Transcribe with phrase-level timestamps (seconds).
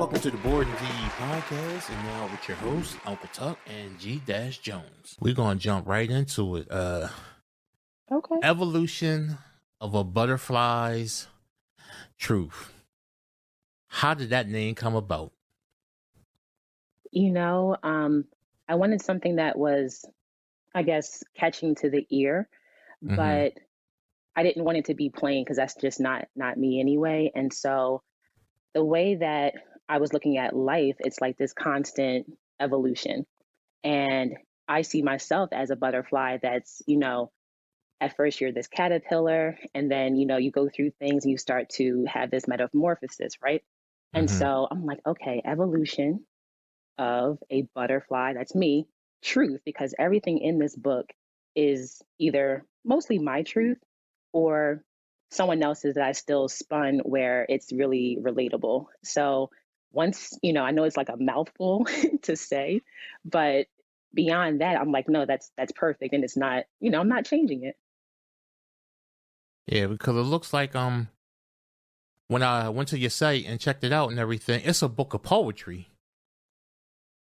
[0.00, 4.22] Welcome to the Board and podcast, and now with your hosts, Uncle Tuck and G
[4.24, 5.14] Dash Jones.
[5.20, 6.70] We're gonna jump right into it.
[6.70, 7.08] Uh,
[8.10, 8.36] Okay.
[8.42, 9.36] evolution
[9.78, 11.28] of a butterfly's
[12.16, 12.72] truth.
[13.88, 15.32] How did that name come about?
[17.10, 18.24] You know, um,
[18.66, 20.06] I wanted something that was,
[20.74, 22.48] I guess, catching to the ear,
[23.04, 23.16] Mhm.
[23.16, 23.52] but
[24.34, 27.30] I didn't want it to be plain because that's just not not me anyway.
[27.34, 28.02] And so
[28.72, 29.56] the way that
[29.90, 33.26] I was looking at life, it's like this constant evolution.
[33.84, 37.32] And I see myself as a butterfly that's, you know,
[38.00, 41.38] at first you're this caterpillar, and then, you know, you go through things and you
[41.38, 43.64] start to have this metamorphosis, right?
[44.14, 44.30] And Mhm.
[44.30, 46.26] so I'm like, okay, evolution
[46.98, 48.88] of a butterfly, that's me,
[49.22, 51.06] truth, because everything in this book
[51.54, 53.78] is either mostly my truth
[54.32, 54.84] or
[55.30, 58.86] someone else's that I still spun where it's really relatable.
[59.04, 59.50] So
[59.92, 61.86] once, you know, I know it's like a mouthful
[62.22, 62.82] to say,
[63.24, 63.66] but
[64.14, 66.14] beyond that, I'm like, no, that's that's perfect.
[66.14, 67.76] And it's not, you know, I'm not changing it.
[69.66, 71.08] Yeah, because it looks like um,
[72.28, 75.14] when I went to your site and checked it out and everything, it's a book
[75.14, 75.90] of poetry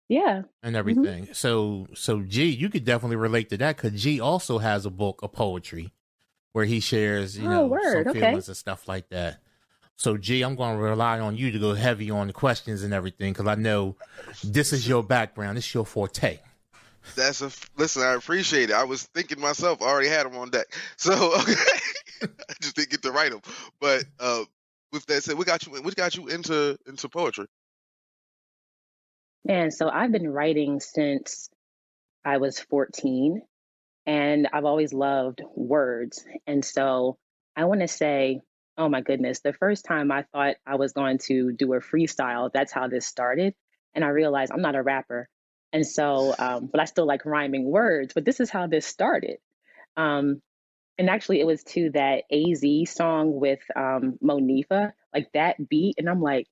[0.08, 0.43] Yeah.
[0.63, 1.30] and everything.
[1.33, 5.19] So, so G, you could definitely relate to that because G also has a book
[5.21, 5.93] of poetry
[6.53, 8.19] where he shares, you Oh, know, word, some okay.
[8.19, 9.41] feelings and stuff like that.
[10.00, 12.94] So, G, I'm going to rely on you to go heavy on the questions and
[12.94, 13.97] everything because I know
[14.42, 16.39] this is your background, this is your forte.
[17.17, 18.03] That's a listen.
[18.03, 18.75] I appreciate it.
[18.77, 19.81] I was thinking myself.
[19.81, 21.53] I already had them on deck, so okay.
[22.22, 23.42] I just didn't get to write them.
[23.81, 24.45] But uh,
[24.94, 25.73] with that said, what got you?
[25.73, 27.47] What got you into into poetry?
[29.50, 31.50] And so I've been writing since
[32.23, 33.42] I was 14,
[34.05, 36.23] and I've always loved words.
[36.47, 37.17] And so
[37.58, 38.39] I want to say,
[38.80, 42.49] oh my goodness, the first time I thought I was going to do a freestyle,
[42.52, 43.53] that's how this started.
[43.94, 45.27] And I realized I'm not a rapper.
[45.73, 49.38] And so, um, but I still like rhyming words, but this is how this started.
[49.97, 50.42] Um,
[50.98, 55.95] and actually, it was to that AZ song with um, Monifa, like that beat.
[55.98, 56.48] And I'm like,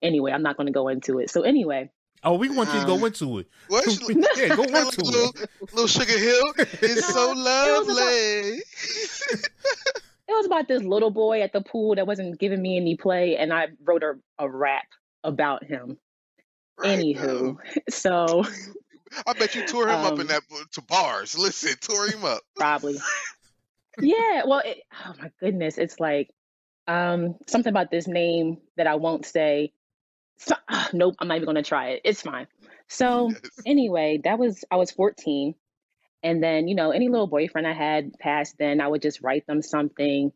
[0.00, 1.30] anyway, I'm not going to go into it.
[1.30, 1.90] So, anyway,
[2.24, 3.48] Oh, we want you to go Um, into it.
[3.68, 3.84] What?
[4.38, 5.50] yeah, go into little, it.
[5.72, 6.52] little Sugar Hill.
[6.80, 8.60] It's so was about- lovely.
[10.32, 13.36] It was about this little boy at the pool that wasn't giving me any play,
[13.36, 14.86] and I wrote a, a rap
[15.24, 15.98] about him.
[16.78, 18.44] Right, Anywho, uh, so
[19.26, 21.36] I bet you tore him up in Um, that to bars.
[21.38, 22.42] Listen, tore him up.
[22.56, 22.98] probably,
[24.00, 24.42] yeah.
[24.46, 26.30] Well, it, oh my goodness, it's like
[26.88, 29.72] um, something about this name that I won't say.
[30.38, 32.02] So, ah, nope, I'm not even gonna try it.
[32.04, 32.46] It's fine.
[32.88, 33.50] So Yes.
[33.66, 35.54] anyway, that was I was 14,
[36.22, 39.46] and then you know any little boyfriend I had past then, I would just write
[39.46, 40.32] them something.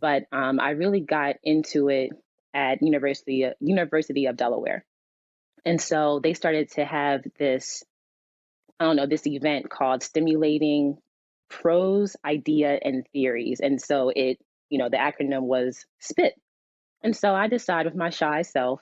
[0.00, 2.10] But um, I really got into it
[2.54, 4.84] at University University of Delaware,
[5.64, 7.82] and so they started to have this
[8.78, 10.96] I don't know this event called Stimulating
[11.48, 16.34] Prose, Idea, and Theories, and so it you know the acronym was SPIT,
[17.02, 18.80] and so I decided with my shy self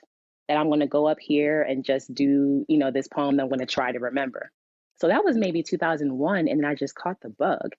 [0.49, 3.43] that I'm going to go up here and just do, you know, this poem that
[3.43, 4.51] I'm going to try to remember.
[4.99, 7.75] So that was maybe 2001, and then I just caught the bug.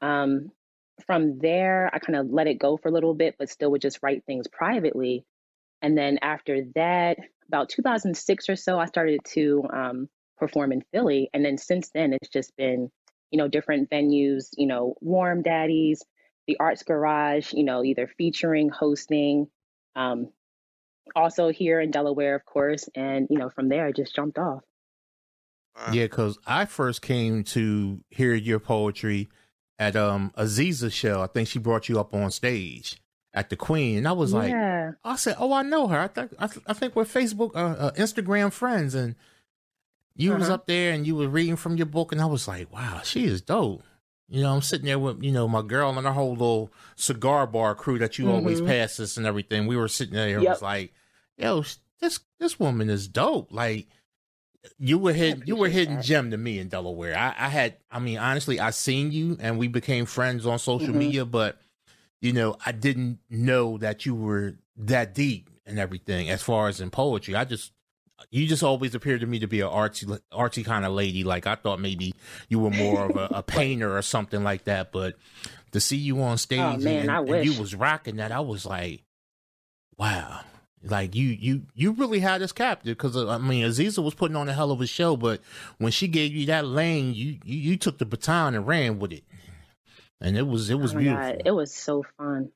[0.00, 0.50] Um,
[1.06, 3.80] from there, I kind of let it go for a little bit, but still would
[3.80, 5.24] just write things privately.
[5.82, 11.28] And then after that, about 2006 or so, I started to um, perform in Philly.
[11.34, 12.90] And then since then, it's just been,
[13.30, 16.02] you know, different venues, you know, Warm Daddies,
[16.46, 19.48] the Arts Garage, you know, either featuring, hosting,
[19.96, 20.28] um,
[21.16, 22.88] also here in Delaware, of course.
[22.94, 24.62] And, you know, from there, I just jumped off.
[25.76, 25.92] Wow.
[25.92, 29.28] Yeah, because I first came to hear your poetry
[29.78, 31.20] at um Aziza's show.
[31.22, 32.96] I think she brought you up on stage
[33.32, 34.92] at the Queen, and I was like, yeah.
[35.02, 35.98] I said, "Oh, I know her.
[35.98, 39.16] I think I, th- I think we're Facebook, uh, uh, Instagram friends." And
[40.14, 40.54] you was Uh-huh.
[40.54, 43.24] up there, and you were reading from your book, and I was like, "Wow, she
[43.24, 43.82] is dope."
[44.28, 47.46] You know, I'm sitting there with you know my girl and our whole little cigar
[47.48, 48.66] bar crew that you always Mhm.
[48.66, 49.66] pass us and everything.
[49.66, 50.50] We were sitting there and Yep.
[50.52, 50.92] was like,
[51.36, 51.64] "Yo,
[52.00, 53.88] this this woman is dope." Like
[54.78, 56.04] you were hidden, you were hidden that.
[56.04, 57.16] gem to me in Delaware.
[57.16, 60.94] I, I had, I mean, honestly, I seen you and we became friends on social
[60.94, 60.98] Mhm.
[60.98, 61.60] media, but
[62.20, 66.80] you know, I didn't know that you were that deep and everything as far as
[66.80, 67.34] in poetry.
[67.34, 67.72] I just,
[68.30, 71.24] you just always appeared to me to be an artsy, artsy kind of lady.
[71.24, 72.14] Like I thought maybe
[72.48, 74.92] you were more of a, a painter or something like that.
[74.92, 75.16] But
[75.72, 78.64] to see you on stage Oh, man, and, and you was rocking that, I was
[78.64, 79.02] like,
[79.98, 80.40] wow.
[80.84, 84.48] Like you, you, you really had us captive because I mean, Aziza was putting on
[84.48, 85.40] a hell of a show, but
[85.78, 89.12] when she gave you that lane, you, you, you took the baton and ran with
[89.12, 89.24] it,
[90.20, 91.22] and it was, it was oh beautiful.
[91.22, 92.50] God, it was so fun.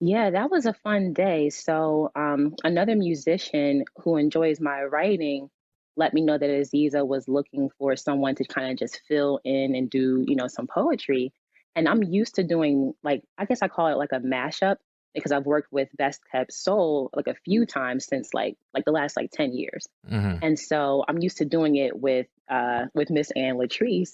[0.00, 1.50] Yeah, that was a fun day.
[1.50, 5.50] So, um, another musician who enjoys my writing
[5.96, 9.74] let me know that Aziza was looking for someone to kind of just fill in
[9.74, 11.32] and do, you know, some poetry.
[11.74, 14.76] And I'm used to doing like I guess I call it like a mashup
[15.16, 18.92] because I've worked with Best Kept Soul like a few times since like like the
[18.92, 19.88] last like 10 years.
[20.08, 20.38] Mm-hmm.
[20.42, 24.12] And so I'm used to doing it with uh with Miss Anne Latrice.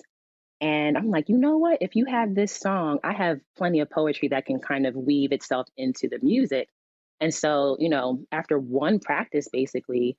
[0.61, 1.79] And I'm like, you know what?
[1.81, 5.33] If you have this song, I have plenty of poetry that can kind of weave
[5.33, 6.69] itself into the music.
[7.21, 10.17] And so, you know, after one practice, basically,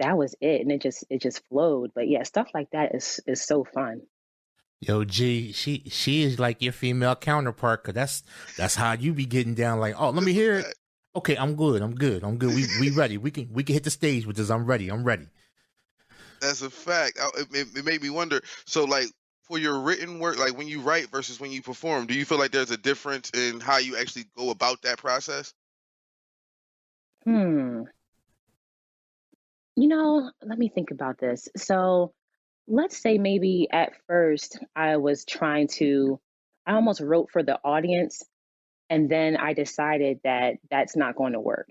[0.00, 0.60] that was it.
[0.60, 1.92] And it just it just flowed.
[1.94, 4.02] But yeah, stuff like that is is so fun.
[4.80, 8.22] Yo, G, she she is like your female counterpart, cause that's
[8.56, 9.80] that's how you be getting down.
[9.80, 10.66] Like, oh, let me hear it.
[11.16, 11.82] Okay, I'm good.
[11.82, 12.22] I'm good.
[12.22, 12.54] I'm good.
[12.54, 13.18] We we ready.
[13.18, 14.50] We can we can hit the stage with this.
[14.50, 14.88] I'm ready.
[14.88, 15.26] I'm ready.
[16.40, 17.18] That's a fact.
[17.20, 18.40] I, it, it made me wonder.
[18.66, 19.08] So, like,
[19.42, 22.38] for your written work, like when you write versus when you perform, do you feel
[22.38, 25.54] like there's a difference in how you actually go about that process?
[27.24, 27.82] Hmm.
[29.74, 31.48] You know, let me think about this.
[31.56, 32.12] So,
[32.68, 36.20] let's say maybe at first I was trying to,
[36.66, 38.22] I almost wrote for the audience,
[38.90, 41.68] and then I decided that that's not going to work.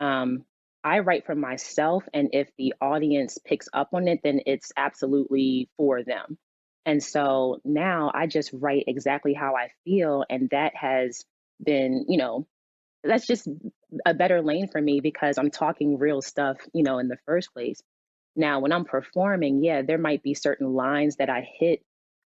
[0.00, 0.44] Um,
[0.84, 5.68] I write for myself, and if the audience picks up on it, then it's absolutely
[5.76, 6.38] for them.
[6.84, 10.24] And so now I just write exactly how I feel.
[10.28, 11.24] And that has
[11.62, 12.46] been, you know,
[13.04, 13.48] that's just
[14.04, 17.52] a better lane for me because I'm talking real stuff, you know, in the first
[17.52, 17.80] place.
[18.34, 21.82] Now, when I'm performing, yeah, there might be certain lines that I hit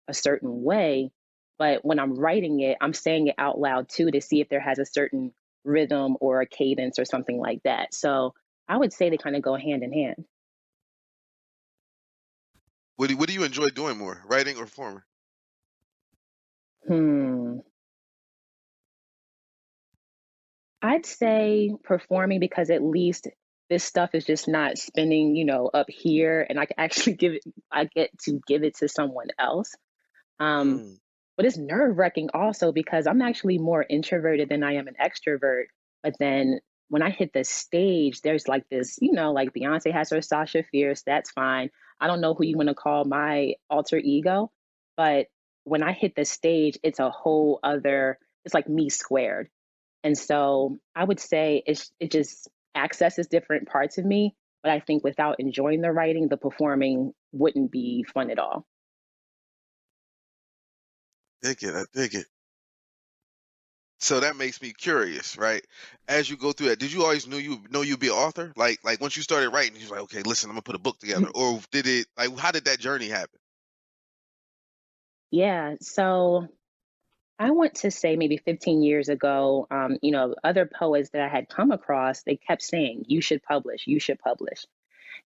[0.07, 1.11] a certain way,
[1.57, 4.59] but when I'm writing it, I'm saying it out loud too to see if there
[4.59, 5.33] has a certain
[5.63, 7.93] rhythm or a cadence or something like that.
[7.93, 8.33] So
[8.67, 10.25] I would say they kind of go hand in hand.
[12.97, 15.03] What do, what do you enjoy doing more, writing or performing?
[16.87, 17.57] Hmm.
[20.81, 23.27] I'd say performing because at least
[23.69, 27.33] this stuff is just not spinning, you know, up here, and I can actually give
[27.33, 27.43] it.
[27.71, 29.73] I get to give it to someone else.
[30.39, 30.97] Um, Mm.
[31.37, 35.65] but it's nerve wracking also because I'm actually more introverted than I am an extrovert.
[36.03, 40.11] But then when I hit the stage, there's like this, you know, like Beyonce has
[40.11, 41.01] her Sasha Fierce.
[41.03, 41.69] That's fine.
[41.99, 44.51] I don't know who you want to call my alter ego,
[44.97, 45.27] but
[45.63, 48.19] when I hit the stage, it's a whole other.
[48.45, 49.49] It's like me squared.
[50.03, 54.35] And so I would say it's it just accesses different parts of me.
[54.61, 58.65] But I think without enjoying the writing, the performing wouldn't be fun at all.
[61.41, 61.75] Dig it.
[61.75, 62.25] I dig it.
[63.99, 65.65] So that makes me curious, right?
[66.09, 68.51] As you go through that, did you always knew you know you'd be an author?
[68.57, 70.79] Like like once you started writing, you was like, okay, listen, I'm gonna put a
[70.79, 73.39] book together, or did it like how did that journey happen?
[75.31, 75.75] Yeah.
[75.79, 76.47] So
[77.39, 81.27] I want to say maybe 15 years ago, um, you know, other poets that I
[81.27, 84.65] had come across, they kept saying, you should publish, you should publish.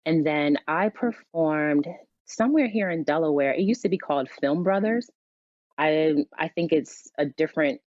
[0.04, 1.86] And then I performed
[2.26, 3.52] somewhere here in Delaware.
[3.52, 5.10] It used to be called Film Brothers.
[5.78, 7.80] I I think it's a different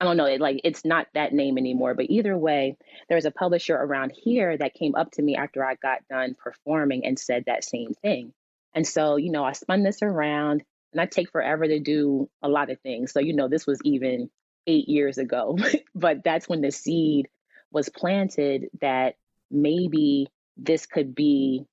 [0.00, 1.94] I don't know, it, like it's not that name anymore.
[1.94, 2.76] But either way,
[3.08, 7.04] there's a publisher around here that came up to me after I got done performing
[7.06, 8.32] and said that same thing.
[8.74, 12.48] And so, you know, I spun this around and I take forever to do a
[12.48, 13.12] lot of things.
[13.12, 14.30] So, you know, this was even
[14.66, 15.58] eight years ago,
[15.94, 17.28] but that's when the seed
[17.70, 19.16] was planted that
[19.50, 21.64] maybe this could be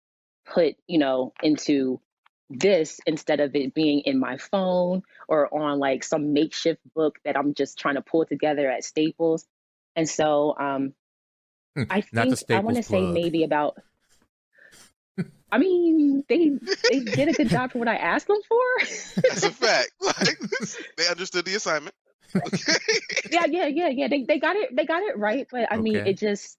[0.45, 1.99] put, you know, into
[2.49, 7.38] this instead of it being in my phone or on like some makeshift book that
[7.38, 9.45] I'm just trying to pull together at Staples.
[9.95, 10.93] And so um
[11.75, 13.77] Hmm, I think I want to say maybe about
[15.51, 16.51] I mean, they
[16.89, 18.61] they did a good job for what I asked them for.
[19.23, 19.91] That's a fact.
[20.01, 20.38] Like
[20.97, 21.95] they understood the assignment.
[22.35, 22.73] Okay.
[23.31, 24.07] yeah, yeah, yeah, yeah.
[24.07, 26.57] They they got it they got it right, but I mean it just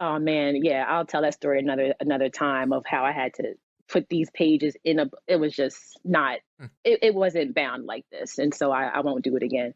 [0.00, 3.54] oh man, yeah, I'll tell that story another another time of how I had to
[3.88, 6.66] put these pages in a it was just not Hmm.
[6.84, 8.38] it, it wasn't bound like this.
[8.38, 9.74] And so I, I won't do it again.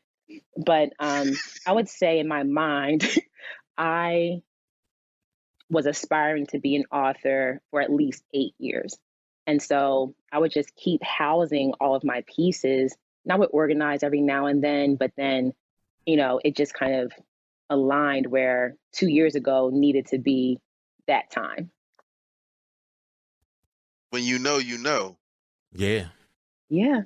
[0.57, 1.31] But um
[1.67, 3.07] I would say in my mind,
[3.79, 4.41] I
[5.71, 8.99] was aspiring to be an author for at least eight years.
[9.47, 12.97] And so I would just keep housing all of my pieces.
[13.25, 15.53] And I would organize every now and then, but then,
[16.05, 17.13] you know, it just kind of
[17.69, 20.59] aligned where two years ago needed to be
[21.07, 21.71] that time.
[24.11, 25.17] When you know, you know.
[25.73, 26.07] Yeah.
[26.69, 27.03] Yeah.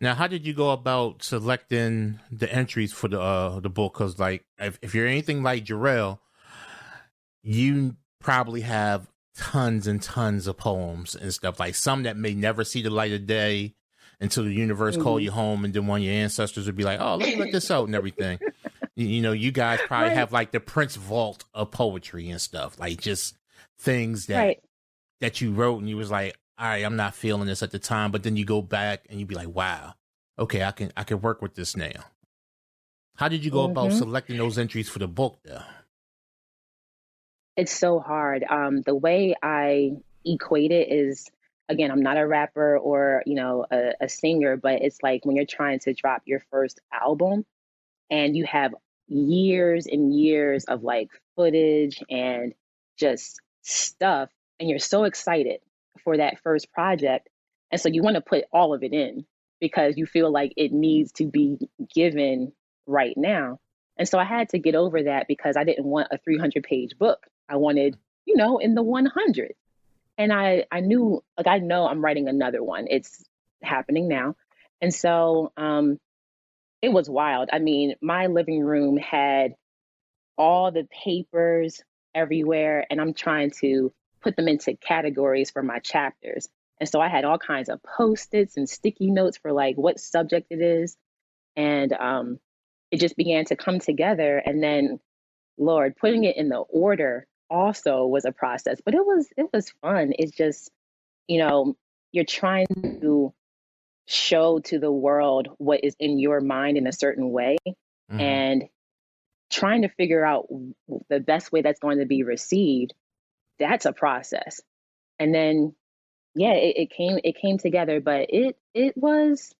[0.00, 3.94] Now, how did you go about selecting the entries for the uh the book?
[3.94, 6.20] Because like, if, if you're anything like Jarrell,
[7.42, 12.64] you probably have tons and tons of poems and stuff like some that may never
[12.64, 13.74] see the light of day,
[14.20, 15.02] until the universe Mhm.
[15.02, 17.36] call you home, and then one of your ancestors would be like, "Oh, let me
[17.36, 18.40] let this out" and everything.
[18.96, 20.16] you, you know, you guys probably Right.
[20.16, 23.36] have like the Prince vault of poetry and stuff, like just
[23.78, 24.60] things that Right.
[25.20, 27.78] that you wrote, and you was like, "All right, I'm not feeling this at the
[27.78, 29.94] time," but then you go back and you be like, "Wow,
[30.36, 32.06] okay, I can I can work with this now."
[33.16, 33.98] How did you go about Mhm.
[33.98, 35.62] selecting those entries for the book, though?
[37.58, 38.44] It's so hard.
[38.48, 39.90] Um, the way I
[40.24, 41.28] equate it is,
[41.68, 45.34] again, I'm not a rapper or, you know, a, a singer, but it's like when
[45.34, 47.44] you're trying to drop your first album
[48.12, 48.76] and you have
[49.08, 52.54] years and years of like footage and
[52.96, 55.58] just stuff, and you're so excited
[56.04, 57.28] for that first project.
[57.72, 59.26] And so you want to put all of it in
[59.60, 61.58] because you feel like it needs to be
[61.92, 62.52] given
[62.86, 63.58] right now.
[63.96, 66.96] And so I had to get over that because I didn't want a 300 page
[66.96, 67.26] book.
[67.48, 69.54] I wanted, you know, in the 100.
[70.16, 72.86] And I, I knew, like, I know I'm writing another one.
[72.90, 73.24] It's
[73.62, 74.34] happening now.
[74.80, 75.98] And so um,
[76.82, 77.48] it was wild.
[77.52, 79.54] I mean, my living room had
[80.36, 81.82] all the papers
[82.14, 86.48] everywhere, and I'm trying to put them into categories for my chapters.
[86.80, 89.98] And so I had all kinds of post its and sticky notes for like what
[89.98, 90.96] subject it is.
[91.56, 92.38] And um,
[92.90, 94.38] it just began to come together.
[94.38, 95.00] And then,
[95.56, 99.70] Lord, putting it in the order also was a process, but it was it was
[99.82, 100.12] fun.
[100.18, 100.70] It's just,
[101.26, 101.76] you know,
[102.12, 102.66] you're trying
[103.00, 103.32] to
[104.06, 107.58] show to the world what is in your mind in a certain way
[108.10, 108.20] Mhm.
[108.20, 108.68] and
[109.50, 110.48] trying to figure out
[111.08, 112.94] the best way that's going to be received
[113.58, 114.62] that's a process
[115.18, 115.74] and then
[116.34, 119.54] yeah it, it came it came together but it it was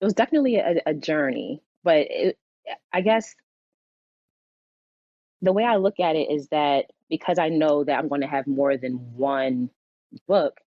[0.00, 2.38] it was definitely a, a journey but it,
[2.92, 3.34] i guess
[5.42, 8.26] the way i look at it is that because i know that i'm going to
[8.26, 9.70] have more than one
[10.26, 10.60] book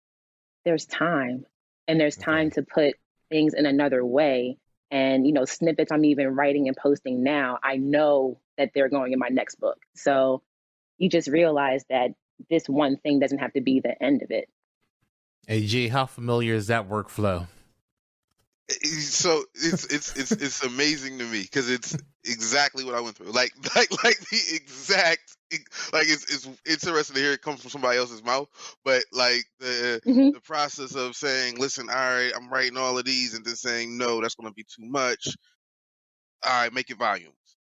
[0.65, 1.45] there's time
[1.87, 2.61] and there's time mm-hmm.
[2.61, 2.95] to put
[3.29, 4.57] things in another way.
[4.91, 9.11] And you know snippets i'm even writing and posting now i know that they're going
[9.11, 9.79] in my next book.
[9.95, 10.43] So
[10.99, 12.11] you just realize that
[12.51, 14.47] this one thing doesn't have to be the end of it.
[15.47, 17.47] Hey, G, how familiar is that workflow?
[18.69, 23.31] So it's it's it's it's amazing to me because it's exactly what I went through.
[23.31, 25.37] Like like like the exact
[25.91, 28.47] like it's it's interesting to hear it come from somebody else's mouth,
[28.83, 30.33] but like the Mhm.
[30.33, 33.97] the process of saying, "Listen, all right, I'm writing all of these," and then saying,
[33.97, 35.27] "No, that's going to be too much."
[36.45, 37.35] All right, make it volumes.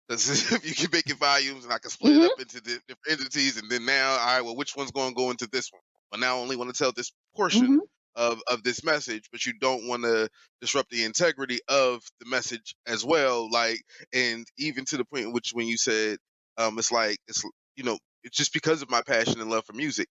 [0.07, 2.79] Because if you can make it volumes, and I can split it up into di-
[2.87, 5.71] different entities, and then now, all right, well, which one's going to go into this
[5.71, 5.81] one?
[6.11, 7.79] But now I only want to tell this portion Mhm.
[8.15, 10.29] Of of this message, but you don't want to
[10.61, 13.49] disrupt the integrity of the message as well.
[13.49, 13.81] Like,
[14.13, 16.17] and even to the point in which when you said,
[16.57, 17.43] um, it's like it's
[17.75, 20.07] you know, it's just because of my passion and love for music.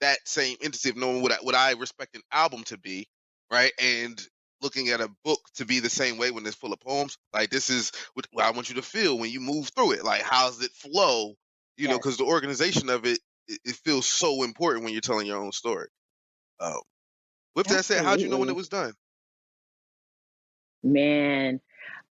[0.00, 3.06] That same entity of knowing what I, what I respect an album to be,
[3.50, 4.20] right, and
[4.62, 7.16] looking at a book to be the same way when it's full of poems.
[7.32, 10.04] Like this is what, I want you to feel when you move through it.
[10.04, 11.34] Like how does it flow?
[11.76, 15.26] You know, because the organization of it, it, it feels so important when you're telling
[15.26, 15.88] your own story.
[16.60, 16.80] Um,
[17.54, 18.56] with that said, how'd you know when it Absolutely.
[18.56, 18.94] was done?
[20.82, 21.60] Man,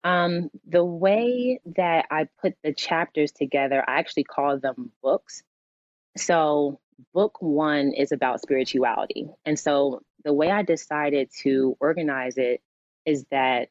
[0.03, 5.43] um, the way that I put the chapters together, I actually call them books.
[6.17, 6.79] So,
[7.13, 9.29] book one is about spirituality.
[9.45, 12.61] And so, the way I decided to organize it
[13.05, 13.69] is that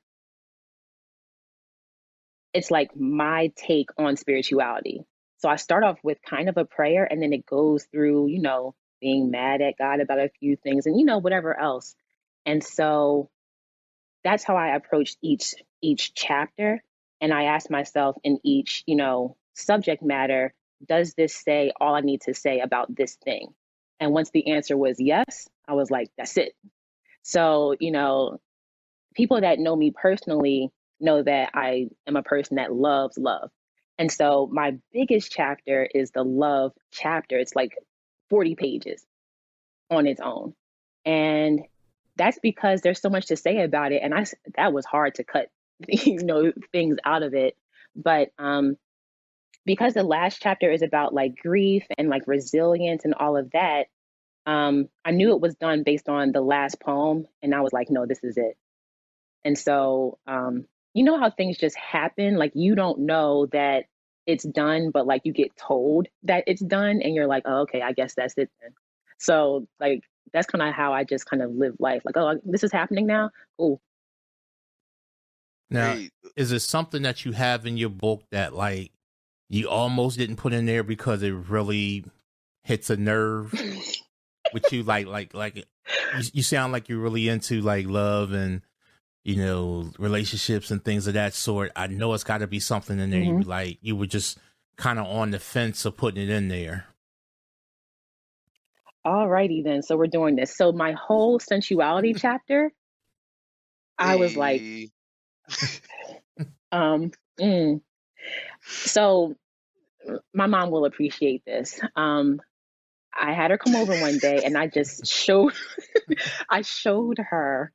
[2.53, 5.05] it's like my take on spirituality.
[5.39, 8.41] So, I start off with kind of a prayer and then it goes through, you
[8.41, 11.95] know, being mad at God about a few things and, you know, whatever else.
[12.47, 13.31] And so,
[14.25, 16.83] that's how I approached each each chapter
[17.21, 20.55] and I asked myself in each, you know, subject matter,
[20.87, 23.49] does this say all I need to say about this thing?
[24.01, 26.53] And once the answer was yes, I was like, that's it.
[27.23, 28.41] So, you know,
[29.15, 33.51] people that know me personally know that I am a person that loves love.
[33.99, 37.39] And so my biggest chapter is the love chapter.
[37.39, 37.73] It's like
[38.31, 39.05] 40 pages
[39.91, 40.55] on its own.
[41.05, 41.63] And
[42.17, 44.03] that's because there's so much to say about it.
[44.03, 44.25] And I,
[44.57, 45.49] that was hard to cut
[45.89, 47.57] you know things out of it.
[47.95, 48.77] But um
[49.65, 53.87] because the last chapter is about like grief and like resilience and all of that
[54.47, 57.27] um I knew it was done based on the last poem.
[57.43, 58.57] And I was like no this is it.
[59.45, 62.37] And so um you know how things just happen?
[62.37, 63.85] Like you don't know that
[64.29, 67.83] it's done but like you get told that it's done and you're like oh okay
[67.83, 68.71] I guess that's it then
[69.19, 72.03] so like that's kind of how I just kind of live life.
[72.05, 73.31] Like, oh, this is happening now.
[73.59, 73.81] Cool.
[75.71, 78.93] Now, Hey, uh is it something that you have in your book that like
[79.49, 82.05] you almost didn't put in there because it really
[82.63, 83.53] hits a nerve
[84.53, 84.83] with you?
[84.83, 85.65] Like, like, like you,
[86.33, 88.63] you sound like you're really into like love and
[89.25, 91.73] you know, relationships and things of that sort.
[91.77, 93.21] I know it's got to be something in there.
[93.21, 93.43] Mhm.
[93.43, 94.39] You like you were just
[94.77, 96.87] kind of on the fence of putting it in there.
[99.07, 99.83] Alrighty then.
[99.83, 100.57] So we're doing this.
[100.57, 102.73] So my whole sensuality chapter,
[103.99, 104.63] I was like,
[106.73, 107.81] um, mm.
[108.67, 109.35] so
[110.35, 111.81] my mom will appreciate this.
[111.97, 112.41] Um,
[113.19, 115.53] I had her come over one day and I just showed
[116.51, 117.73] I showed her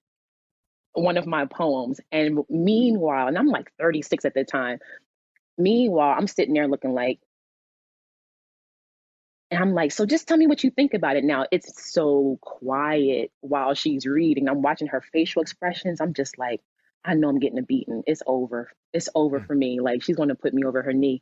[0.93, 1.99] one of my poems.
[2.11, 4.79] And meanwhile, and I'm like 36 at the time.
[5.57, 7.19] Meanwhile, I'm sitting there looking like,
[9.51, 11.23] and I'm like, so just tell me what you think about it.
[11.23, 14.49] Now it's so quiet while she's reading.
[14.49, 16.01] I'm watching her facial expressions.
[16.01, 16.61] I'm just like,
[17.05, 18.03] I know I'm getting a beating.
[18.07, 18.71] It's over.
[18.93, 19.45] It's over Mm.
[19.47, 19.79] for me.
[19.79, 21.21] Like she's going to put me over her knee.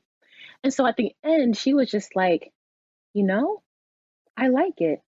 [0.63, 2.53] And so at the end, she was just like,
[3.13, 3.61] you know,
[4.37, 5.01] I like it.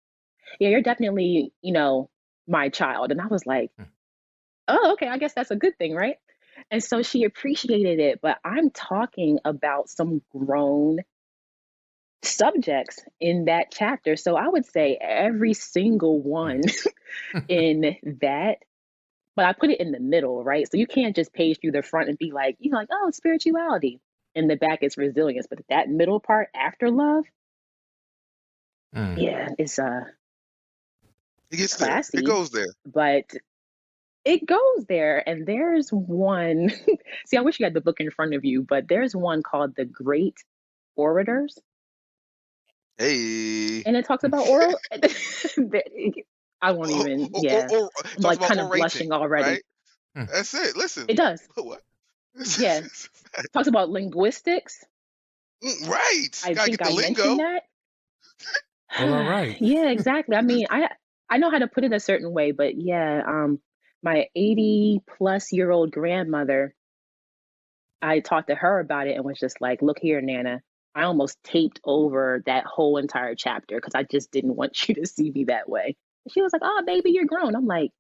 [0.60, 2.10] Yeah, you're definitely, you know,
[2.48, 3.12] my child.
[3.12, 3.88] And I was like, Mm.
[4.68, 6.18] Oh, okay, I guess that's a good thing, right?
[6.72, 8.20] And so she appreciated it.
[8.22, 11.00] But I'm talking about some grown
[12.24, 14.16] subjects in that chapter.
[14.16, 16.62] So I would say every single one
[17.48, 18.58] in that,
[19.36, 20.70] but I put it in the middle, right?
[20.70, 23.12] So you can't just page through the front and be like, you know, like, oh,
[23.12, 24.00] spirituality.
[24.36, 25.46] In the back is resilience.
[25.48, 27.26] But that middle part after love,
[28.96, 29.20] Mm.
[29.20, 30.02] yeah, it's uh
[31.50, 31.88] It gets there.
[31.90, 32.20] Classy.
[32.20, 32.68] It goes there.
[32.86, 33.26] but
[34.26, 36.72] it goes there and there's one
[37.28, 39.76] see i wish you had the book in front of you but there's one called
[39.76, 40.38] the great
[40.96, 41.58] orators
[42.98, 43.82] Hey.
[43.84, 44.78] and it talks about oral
[46.62, 49.62] i won't even Or- or- yeah or- or- i'm like kind of blushing already right?
[50.16, 50.26] Hmm.
[50.32, 50.76] That's it.
[50.78, 51.06] Listen.
[51.10, 51.82] it does What?
[52.60, 52.82] Yeah.
[53.54, 54.84] talks about linguistics
[55.64, 56.42] Mm, right.
[56.46, 57.36] i Gotta think i lingo.
[57.36, 57.64] mentioned that
[59.00, 59.58] Well, all right.
[59.62, 60.90] yeah exactly i mean i
[61.30, 63.60] i know how to put it a certain way but yeah um
[64.04, 66.76] my 80 plus year old grandmother
[68.02, 70.62] i talked to her about it and was just like look here nana
[70.96, 75.06] i almost taped over that whole entire chapter because i just didn't want you to
[75.08, 75.96] see me that way
[76.32, 77.92] she was like oh baby you're grown i'm like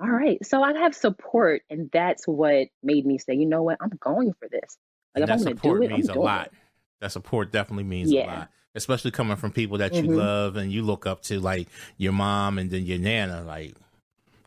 [0.00, 3.78] all right so i have support and that's what made me say you know what
[3.80, 4.76] i'm going for this
[5.14, 6.46] like And that i'm going to support do it means i'm a lot.
[6.46, 6.52] it
[7.00, 8.24] That support definitely means a Yeah.
[8.24, 10.16] lot, especially coming from people that you Mhm.
[10.16, 13.42] love and you look up to, like your mom and then your nana.
[13.42, 13.74] Like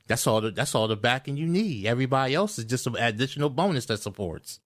[0.08, 0.42] that's all.
[0.42, 1.86] The, that's all the backing you need.
[1.86, 4.60] Everybody else is just an additional bonus that supports.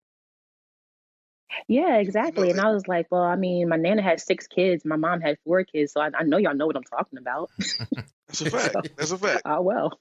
[1.67, 2.49] Yeah, exactly.
[2.49, 5.37] and I was like, well, I mean, my nana had six kids, my mom had
[5.45, 7.49] four kids, so I, I know y'all know what I'm talking about.
[8.27, 8.89] That's a fact.
[8.95, 9.41] That's a fact.
[9.45, 9.99] Oh well.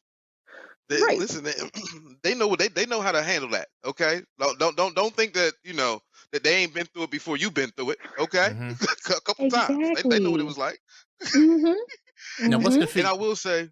[0.88, 1.18] They, Right.
[1.18, 1.52] Listen, they,
[2.22, 3.68] they know what they they know how to handle that.
[3.84, 6.00] Okay, don't don't don't don't think that you know
[6.32, 7.98] that they ain't been through it before you've been through it.
[8.18, 9.10] Okay, Mhm.
[9.16, 10.00] a couple times.
[10.02, 10.80] They, they know what it was like.
[11.24, 12.48] Mm-hmm.
[12.48, 13.06] Now, what's the And?
[13.08, 13.68] I will say,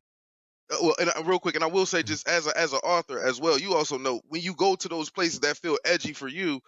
[0.71, 1.87] well, and uh, real quick, and I will Mm-hmm.
[1.87, 4.77] say, just as a, as an author as well, you also know when you go
[4.77, 6.61] to those places that feel edgy for you,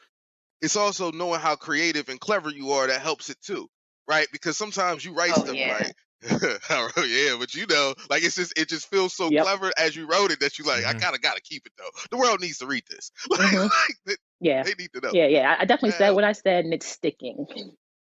[0.62, 3.68] it's also knowing how creative and clever you are that helps it too,
[4.08, 4.26] right?
[4.32, 5.68] Because sometimes you write Oh, stuff yeah.
[5.68, 5.94] like.
[6.30, 9.42] yeah, but you know, like it's just it just feels so Yep.
[9.42, 10.84] clever as you wrote it that you like.
[10.86, 11.00] I Mhm.
[11.00, 11.88] kind of gotta keep it though.
[12.10, 13.10] The world needs to read this.
[13.30, 13.64] Like, Mhm.
[13.64, 14.62] like, they, Yeah.
[14.64, 15.14] they need to know.
[15.14, 15.56] Yeah, yeah.
[15.58, 15.98] I, I definitely Yeah.
[15.98, 17.46] said what I said and it's sticking.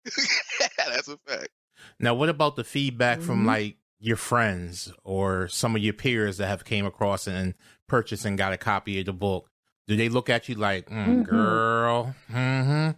[0.78, 1.50] That's a fact.
[2.00, 3.46] Now, what about the feedback from Mhm.
[3.46, 7.54] like your friends or some of your peers that have came across and
[7.88, 9.50] purchased and got a copy of the book?
[9.88, 11.24] Do they look at you like, mm, Mhm.
[11.26, 12.16] girl?
[12.30, 12.92] Mm-hmm.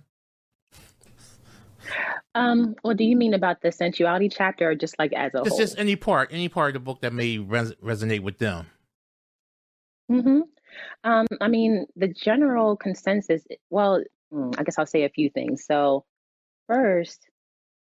[2.36, 5.50] Um, well, do you mean about the sensuality chapter or just like as a It's
[5.50, 5.58] whole?
[5.58, 8.68] just any part, any part of the book that may res- resonate with them.
[10.12, 10.42] Mm-hmm.
[11.04, 15.66] Um, I mean, the general consensus, well, mm, I guess I'll say a few things.
[15.66, 16.06] So,
[16.68, 17.28] first,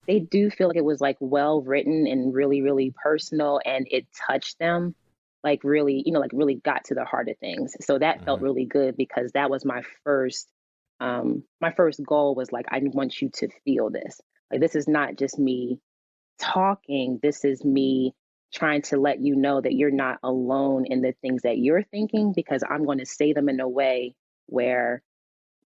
[0.07, 4.07] they do feel like it was like well written and really, really personal, and it
[4.27, 4.95] touched them,
[5.43, 7.75] like really, you know, like really got to the heart of things.
[7.81, 8.43] So that felt Mhm.
[8.43, 10.49] really good because that was my first,
[10.99, 14.19] um, my first goal was like, I want you to feel this.
[14.51, 15.79] Like, this is not just me
[16.39, 17.19] talking.
[17.21, 18.13] This is me
[18.53, 22.33] trying to let you know that you're not alone in the things that you're thinking
[22.35, 24.15] because I'm going to say them in a way
[24.47, 25.01] where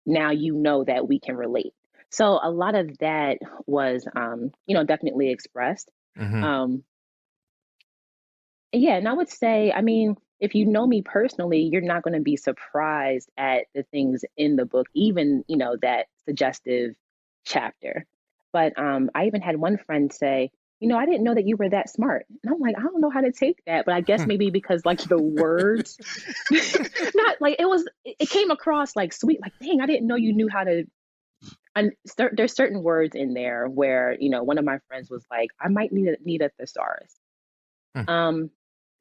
[0.06, 1.74] now you know that we can relate.
[2.10, 5.90] So a lot of that was, um, you know, definitely expressed.
[6.16, 6.84] hmm Um,
[8.72, 12.14] yeah, and I would say, I mean, if you know me personally, you're not going
[12.14, 16.94] to be surprised at the things in the book, even, you know, that suggestive
[17.44, 18.06] chapter.
[18.52, 21.56] But um, I even had one friend say, you know, I didn't know that you
[21.56, 22.26] were that smart.
[22.42, 24.84] And I'm like, I don't know how to take that, but I guess maybe because
[24.84, 25.98] like the words,
[27.14, 30.32] not like it was, it came across like sweet, like, dang, I didn't know you
[30.32, 30.84] knew how to.
[31.80, 35.24] And cer- there's certain words in there where, you know, one of my friends was
[35.30, 37.14] like, I might need a, need a thesaurus.
[37.94, 38.10] Hmm.
[38.10, 38.50] Um,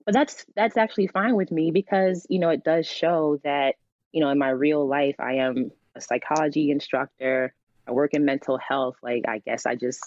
[0.06, 3.76] but that's that's actually fine with me because you know it does show that
[4.14, 7.54] you know in my real life I am a psychology instructor.
[7.86, 8.96] I work in mental health.
[9.04, 10.02] Like I guess I just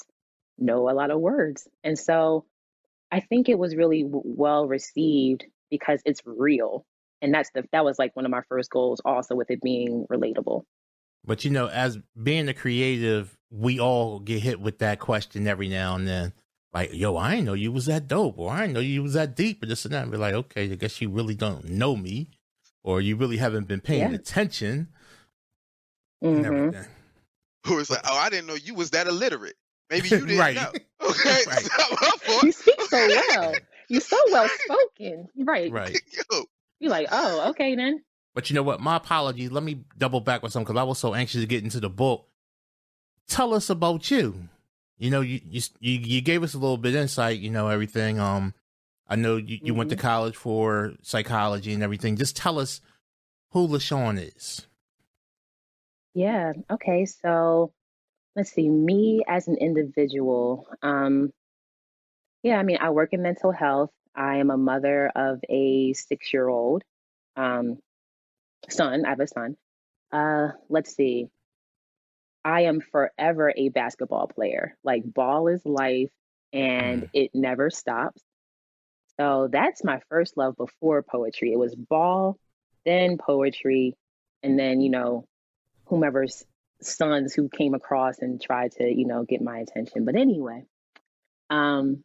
[0.58, 2.46] know a lot of words, and so
[3.12, 6.86] I think it was really w- well received because it's real,
[7.20, 10.06] and that's the that was like one of my first goals also with it being
[10.10, 10.64] relatable.
[11.24, 15.68] But you know, as being a creative, we all get hit with that question every
[15.68, 16.32] now and then.
[16.72, 19.12] Like, yo, I didn't know you was that dope, or I didn't know you was
[19.12, 20.02] that deep, or this and that.
[20.04, 22.28] And be like, okay, I guess you really don't know me,
[22.82, 24.14] or you really haven't been paying Yeah.
[24.14, 24.88] attention
[26.22, 26.86] and hmm everything.
[27.66, 29.54] Who was like, oh, I didn't know you was that illiterate.
[29.90, 30.54] Maybe you didn't Right.
[30.56, 30.72] know.
[31.02, 31.66] Okay, Right.
[31.66, 32.44] it's not my fault.
[32.44, 33.56] You speak so well.
[33.88, 35.28] You're so well spoken.
[35.36, 35.70] Right.
[35.70, 36.00] Right.
[36.30, 36.44] Yo,
[36.80, 38.02] You're like, oh, okay then.
[38.34, 38.80] But you know what?
[38.80, 39.50] My apologies.
[39.50, 41.90] Let me double back with something because I was so anxious to get into the
[41.90, 42.26] book.
[43.28, 44.48] Tell us about you.
[44.98, 47.40] You know, you you you, gave us a little bit insight.
[47.40, 48.18] You know everything.
[48.18, 48.54] Um,
[49.08, 52.16] I know you, you went to college for psychology and everything.
[52.16, 52.80] Just tell us
[53.50, 54.66] who LaShawn is.
[56.14, 56.52] Yeah.
[56.70, 57.04] Okay.
[57.04, 57.72] So
[58.36, 58.68] let's see.
[58.68, 60.66] Me as an individual.
[60.82, 61.32] Um,
[62.42, 63.90] yeah, I mean, I work in mental health.
[64.14, 66.82] I am a mother of a six-year-old
[67.36, 67.78] um,
[68.68, 69.04] son.
[69.04, 69.56] I have a son.
[70.12, 71.28] Uh, let's see.
[72.44, 74.76] I am forever a basketball player.
[74.82, 76.10] Like ball is life
[76.52, 77.10] and Mm.
[77.12, 78.20] it never stops.
[79.20, 81.52] So that's my first love before poetry.
[81.52, 82.38] It was ball,
[82.84, 83.94] then poetry,
[84.42, 85.26] and then, you know,
[85.86, 86.44] whomever's
[86.80, 90.04] sons who came across and tried to, you know, get my attention.
[90.04, 90.64] But anyway,
[91.50, 92.02] um,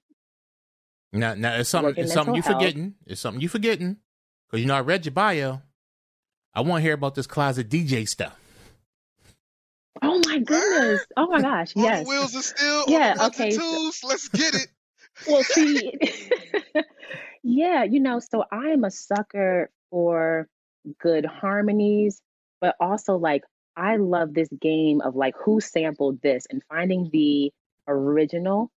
[1.13, 1.95] Now, now it's something.
[1.97, 2.61] It's something you mental health.
[2.61, 2.95] forgetting.
[3.05, 3.97] It's something you forgetting
[4.47, 5.61] because you know I read your bio.
[6.57, 8.35] I want to hear about this closet DJ stuff.
[10.01, 11.05] oh my goodness.
[11.15, 11.73] Oh my gosh.
[11.75, 12.03] all Yes.
[12.03, 14.03] the wheels are still Yeah, on okay, and so- twos.
[14.03, 14.67] Let's get it.
[15.27, 15.93] Well, see,
[17.43, 20.47] yeah, you know, so I am a sucker for
[20.99, 22.21] good harmonies,
[22.61, 23.43] but also like
[23.75, 27.51] I love this game of like who sampled this and finding the
[27.87, 28.71] original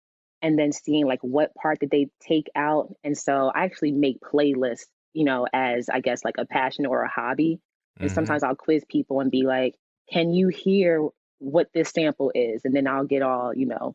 [0.42, 2.94] and then seeing like what part did they take out.
[3.02, 7.02] And so I actually make playlists, you know, as I guess like a passion or
[7.02, 7.58] a hobby.
[8.00, 8.14] And Mhm.
[8.14, 9.76] sometimes I'll quiz people and be like,
[10.10, 11.08] can you hear
[11.38, 12.64] what this sample is?
[12.64, 13.94] And then I'll get all, you know,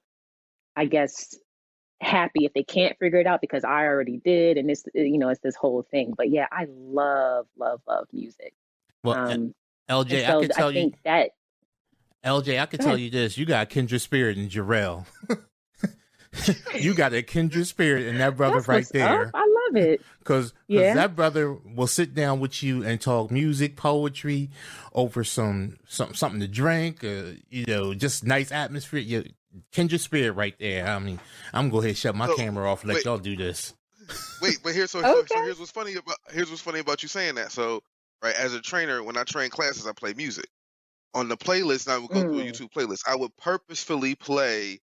[0.76, 1.38] I guess
[2.02, 4.58] happy if they can't figure it out because I already did.
[4.58, 6.14] And it's, you know, it's this whole thing.
[6.18, 8.54] But yeah, I love, love, love music.
[9.04, 9.56] Well, Um,
[9.90, 11.32] LJ, so I can tell I you, that,
[12.24, 15.06] LJ, I can tell you this: you got kindred spirit in Jarrell.
[16.80, 19.28] you got a kindred spirit in that brother that's right there.
[19.28, 19.32] up.
[19.34, 20.02] I love it.
[20.20, 20.94] Because Yeah.
[20.96, 24.50] that brother will sit down with you and talk music, poetry,
[24.94, 29.00] over some, some something to drink, uh, you know, just nice atmosphere.
[29.00, 29.26] You
[29.72, 30.88] kindred spirit right there.
[30.88, 31.20] I mean,
[31.54, 33.06] I'm gonna go ahead and shut my So, camera off let wait.
[33.06, 33.74] y'all do this.
[34.42, 37.10] Wait, but here's so, so, so here's what's funny about here's what's funny about you
[37.10, 37.52] saying that.
[37.52, 37.82] So,
[38.22, 40.48] right, as a trainer, when I train classes, I play music.
[41.16, 42.52] On the playlist, and I would go through a Mm.
[42.52, 43.02] YouTube playlist.
[43.08, 44.80] I would purposefully play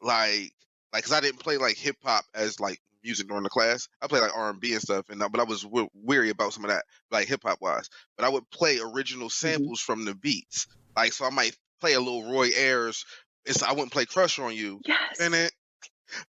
[0.00, 0.52] like
[0.94, 3.86] like because I didn't play like hip hop as like music during the class.
[4.00, 6.30] I played like R and B and stuff, and uh, but I was w- weary
[6.30, 7.90] about some of that, like hip hop wise.
[8.16, 9.46] But I would play original Mm-hmm.
[9.48, 10.66] samples from the beats.
[10.96, 13.04] Like so, I might play a little Roy Ayers.
[13.44, 14.80] It's I wouldn't play Crush on You.
[14.86, 15.18] Yes.
[15.18, 15.52] Bennett,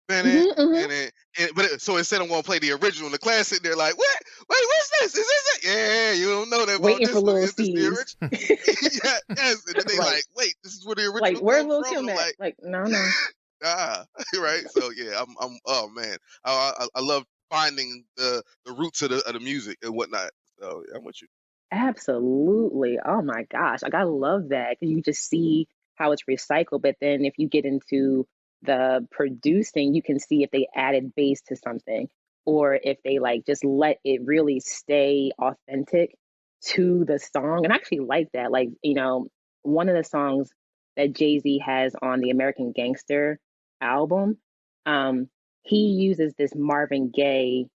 [0.06, 0.74] Bennett, Mhm, mhm.
[0.74, 1.12] Bennett.
[1.38, 3.06] And, but it, so instead, I'm gonna play the original.
[3.06, 4.18] And the class sitting there like, what?
[4.48, 5.14] Wait, what's this?
[5.16, 5.68] Is this it?
[5.68, 6.80] Yeah, you don't know that.
[6.80, 7.20] Waiting this for.
[7.20, 8.16] Lil Is this the Steve's.
[8.30, 9.00] original?
[9.04, 9.62] yeah, yes.
[9.66, 10.06] And then they Right.
[10.14, 11.82] like, wait, this is where the original Like, where Lil?
[11.84, 12.16] Kim at?
[12.16, 13.08] like, Like, no, no.
[13.64, 14.04] ah,
[14.38, 14.64] right.
[14.70, 15.58] So yeah, I'm, I'm.
[15.66, 19.78] Oh man, I, I, I love finding the the roots of the of the music
[19.82, 20.30] and whatnot.
[20.60, 21.28] So yeah, I'm with you.
[21.72, 22.98] Absolutely.
[23.04, 23.82] Oh my gosh.
[23.82, 26.82] Like I love that because you just see how it's recycled.
[26.82, 28.26] But then if you get into
[28.62, 32.08] the producing, you can see if they added bass to something
[32.44, 36.16] or if they like just let it really stay authentic
[36.62, 37.64] to the song.
[37.64, 38.50] And I actually like that.
[38.50, 39.28] Like, you know,
[39.62, 40.50] one of the songs
[40.96, 43.38] that Jay-Z has on the American Gangster
[43.80, 44.38] album,
[44.86, 45.28] um,
[45.62, 47.66] he uses this Marvin Gaye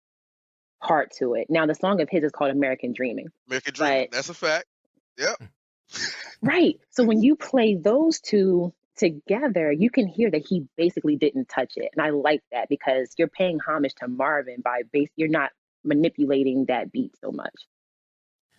[0.83, 1.47] part to it.
[1.49, 3.29] Now the song of his is called American Dreaming.
[3.49, 4.03] American Dream.
[4.05, 4.67] But- That's a fact.
[5.19, 5.43] Yep.
[6.43, 6.77] Right.
[6.91, 11.75] So when you play those two together, you can hear that he basically didn't touch
[11.77, 11.91] it.
[11.97, 15.51] And I like that because you're paying homage to Marvin by base you're not
[15.85, 17.55] manipulating that beat so much.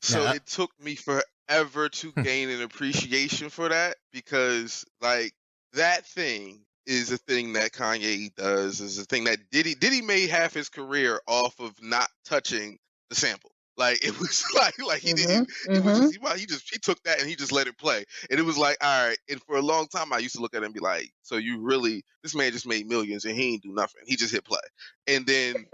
[0.01, 5.33] So Now, I- it took me forever to gain an appreciation for that because like
[5.73, 10.29] that thing is a thing that Kanye does is a thing that Diddy Diddy made
[10.29, 12.77] half his career off of not touching
[13.09, 13.51] the sample.
[13.77, 15.97] Like it was like like he didn't Mhm, it was mhm.
[15.97, 18.05] just, he, well, he just he took that and he just let it play.
[18.29, 19.17] And it was like, all right.
[19.29, 21.37] And for a long time I used to look at him and be like, so
[21.37, 24.03] you really this man just made millions and he ain't do nothing.
[24.05, 24.59] He just hit play.
[25.07, 25.67] And then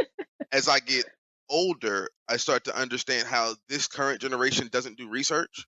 [0.52, 1.06] as I get
[1.50, 5.66] older, I start to understand how this current generation doesn't do research.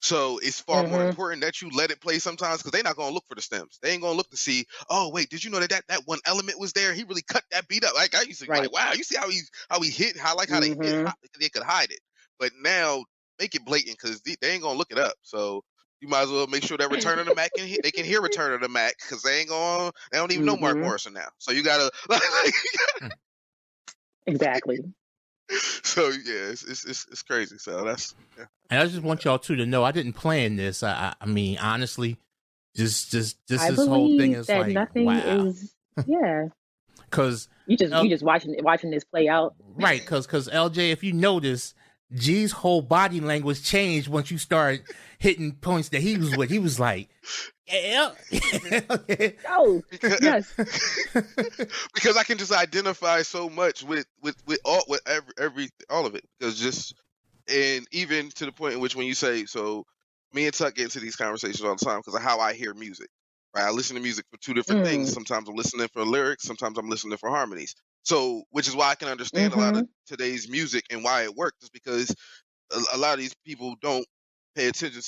[0.00, 1.02] So it's far more Mm-hmm.
[1.02, 3.78] important that you let it play sometimes because they're not gonna look for the stems.
[3.82, 6.20] They ain't gonna look to see, oh wait, did you know that that, that one
[6.26, 6.92] element was there?
[6.94, 7.94] He really cut that beat up.
[7.94, 8.60] Like I used to be Right.
[8.60, 10.80] like, wow, you see how he how he hit, how I like how they Mhm.
[10.80, 12.00] did, how they could hide it.
[12.38, 13.04] But now
[13.38, 15.14] make it blatant because they, they ain't gonna look it up.
[15.22, 15.62] So
[16.00, 18.04] you might as well make sure that Return of the Mack can he- they can
[18.04, 20.82] hear Return of the Mack because they ain't going they don't even know Mark Mhm.
[20.82, 21.28] Morrison now.
[21.38, 22.22] So you gotta like,
[24.26, 24.78] Exactly.
[25.96, 27.56] So yeah, it's, it's it's it's crazy.
[27.56, 28.44] So that's yeah.
[28.68, 30.82] And I just want y'all two to know I didn't plan this.
[30.82, 32.18] I, I, I mean, honestly,
[32.76, 35.46] just, just, just I this whole thing is that like, nothing wow.
[35.46, 35.72] is.
[36.06, 36.48] Yeah,
[37.08, 38.02] Because you just Oh.
[38.02, 39.54] you just watching watching this play out.
[39.76, 41.72] right, because because LJ, if you notice,
[42.14, 44.82] G's whole body language changed once you start
[45.18, 46.50] hitting points that he was with.
[46.50, 47.08] He was like,
[47.66, 48.12] yeah,
[49.48, 50.52] Oh, because yes.
[51.94, 56.06] because I can just identify so much with with with all with every every all
[56.06, 56.94] of it because just
[57.48, 59.84] and even to the point in which when you say so
[60.32, 62.74] me and Tuck get into these conversations all the time because of how I hear
[62.74, 63.08] music
[63.54, 65.14] right I listen to music for two different things Mm.
[65.14, 67.74] sometimes I'm listening for lyrics sometimes I'm listening for harmonies
[68.06, 71.36] so which is why I can understand a lot of today's music and why it
[71.36, 72.14] works is because
[72.72, 74.06] a, a lot of these people don't
[74.54, 75.02] pay attention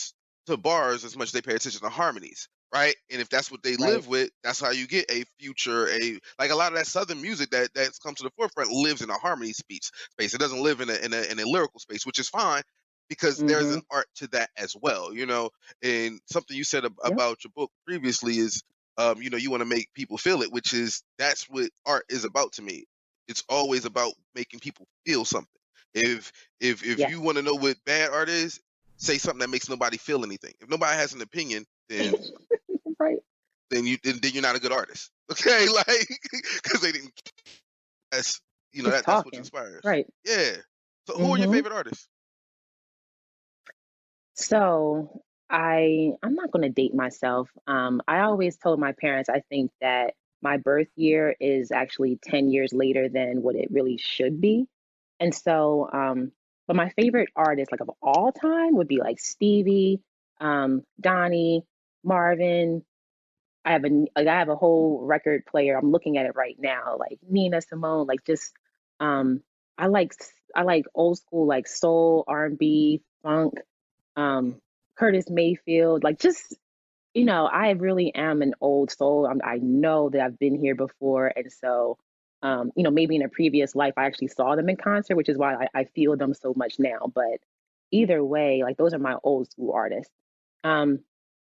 [0.46, 3.62] to bars as much as they pay attention to harmonies right and if that's what
[3.62, 4.00] they Right.
[4.00, 7.20] live with that's how you get a future a like a lot of that southern
[7.22, 10.62] music that that's come to the forefront lives in a harmony speech space it doesn't
[10.62, 12.62] live in a in a, in a lyrical space which is fine
[13.08, 13.74] because there's Mhm.
[13.74, 15.50] an art to that as well you know
[15.82, 17.14] and something you said ab- Yep.
[17.14, 18.62] about your book previously is
[18.98, 22.04] um you know you want to make people feel it which is that's what art
[22.10, 22.84] is about to me
[23.28, 25.48] it's always about making people feel something
[25.94, 27.10] if if if Yes.
[27.10, 28.60] you want to know what bad art is
[28.98, 32.14] say something that makes nobody feel anything if nobody has an opinion then
[32.98, 33.18] right.
[33.70, 36.08] then you then, then you're not a good artist okay like
[36.62, 37.12] because they didn't
[38.10, 38.40] that's
[38.72, 40.06] you know that, that's what inspires Right.
[40.24, 40.56] yeah
[41.06, 41.48] so who are your Mhm.
[41.48, 42.08] favorite artists
[44.34, 47.48] So I I'm not going to date myself.
[47.66, 52.50] Um, I always told my parents I think that my birth year is actually 10
[52.50, 54.66] years later than what it really should be.
[55.20, 56.32] And so, um,
[56.66, 60.00] but my favorite artist, like of all time, would be like Stevie,
[60.40, 61.64] um, Donny,
[62.04, 62.84] Marvin.
[63.64, 65.76] I have a like I have a whole record player.
[65.76, 68.52] I'm looking at it right now, like Nina Simone, like just
[69.00, 69.42] um,
[69.76, 70.14] I like
[70.54, 73.54] I like old school like soul, R&B, funk
[74.18, 74.60] um,
[74.98, 76.56] Curtis Mayfield, like just
[77.14, 79.26] you know, I really am an old soul.
[79.26, 81.98] I'm, I know that I've been here before, and so
[82.42, 85.28] um, you know, maybe in a previous life I actually saw them in concert, which
[85.28, 87.10] is why I, I feel them so much now.
[87.12, 87.40] But
[87.90, 90.12] either way, like those are my old school artists.
[90.64, 91.00] Um,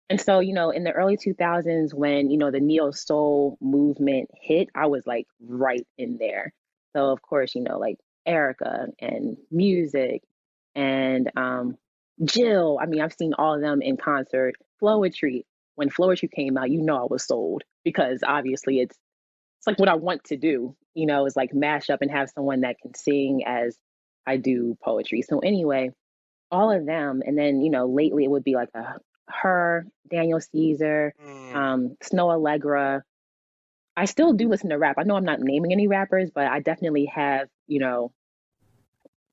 [0.09, 4.29] and so you know, in the early 2000s, when you know the neo soul movement
[4.33, 6.53] hit, I was like right in there.
[6.95, 10.23] So of course, you know, like Erykah and music
[10.75, 11.77] and um,
[12.23, 12.79] Jill.
[12.81, 14.55] I mean, I've seen all of them in concert.
[14.81, 15.43] Flowetry.
[15.75, 18.95] When Flowetry came out, you know I was sold because obviously it's
[19.59, 20.75] it's like what I want to do.
[20.93, 23.77] You know, is like mash up and have someone that can sing as
[24.27, 25.23] I do poetry.
[25.23, 25.91] So anyway,
[26.51, 28.99] all of them, and then you know, lately it would be like a
[29.29, 33.01] H.E.R., Daniel Caesar, Mm, um, Snoh Aalegra.
[33.95, 34.95] I still do listen to rap.
[34.97, 38.11] I know I'm not naming any rappers, but I definitely have, you know,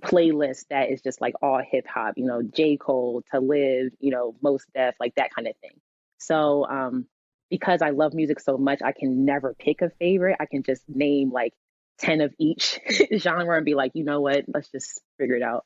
[0.01, 2.77] playlist that is just like all hip hop, you know, J.
[2.77, 5.79] Cole, Talib, you know, Mos Def, like that kind of thing.
[6.19, 7.07] So um
[7.51, 10.37] because I love music so much, I can never pick a favorite.
[10.39, 11.53] I can just name like
[11.99, 12.79] 10 of each
[13.19, 15.65] genre and be like, you know what, let's just figure it out.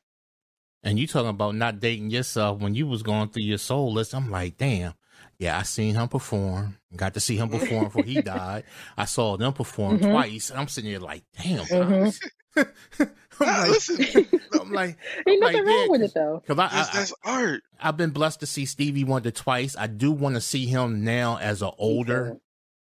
[0.83, 4.15] And you talking about not dating yourself when you was going through your soul list.
[4.15, 4.95] I'm like, damn.
[5.39, 6.77] Yeah, I seen him perform.
[6.95, 8.65] Got to see him perform before he died.
[8.97, 10.11] I saw them perform Mhm.
[10.11, 10.51] twice.
[10.51, 11.65] And I'm sitting there like, damn.
[11.65, 12.21] Mhm.
[12.55, 12.71] Pops.
[13.41, 16.43] I'm like, listen I'm like, Ain't like, nothing yeah, wrong with 'cause- it though.
[16.47, 19.77] cause I, that's, I, that's art I, I've been blessed to see Stevie Wonder twice.
[19.79, 22.39] I do want to see him now as an older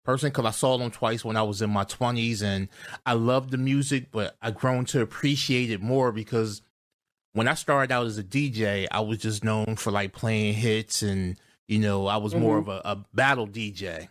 [0.03, 2.67] person because I saw them twice when I was in my 20s and
[3.05, 6.61] I love the music, but I've grown to appreciate it more because
[7.33, 11.03] when I started out as a DJ, I was just known for like playing hits
[11.03, 12.71] and, you know, I was more mm-hmm.
[12.71, 14.09] of a, a battle DJ.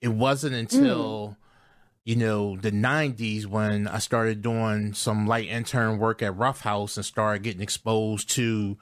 [0.00, 0.60] It wasn't mm.
[0.60, 1.36] until,
[2.04, 7.04] you know, the 90s when I started doing some light intern work at Ruffhouse and
[7.04, 8.76] started getting exposed to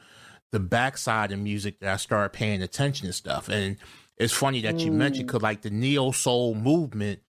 [0.50, 3.48] the backside of music that I started paying attention to stuff.
[3.48, 3.76] And
[4.16, 7.20] it's funny that you mentioned because like the neo soul movement,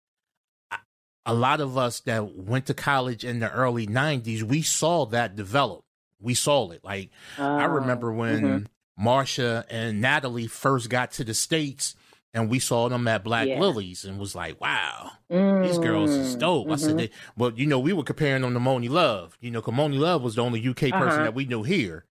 [1.25, 5.35] a lot of us that went to college in the early '90s, we saw that
[5.35, 5.85] develop.
[6.19, 6.83] We saw it.
[6.83, 8.65] Like I Oh, remember when mhm.
[8.99, 11.95] Marsha and Natalie first got to the states.
[12.35, 13.59] And we saw them at Black Yeah.
[13.59, 16.71] Lilies and was like, wow, these girls is Mm, dope.
[16.71, 16.97] I said, mhm.
[16.97, 19.37] they, but you know, we were comparing them to Monie Love.
[19.39, 21.23] You know, 'cause Monie Love was the only UK person Uh-huh.
[21.25, 22.05] that we knew here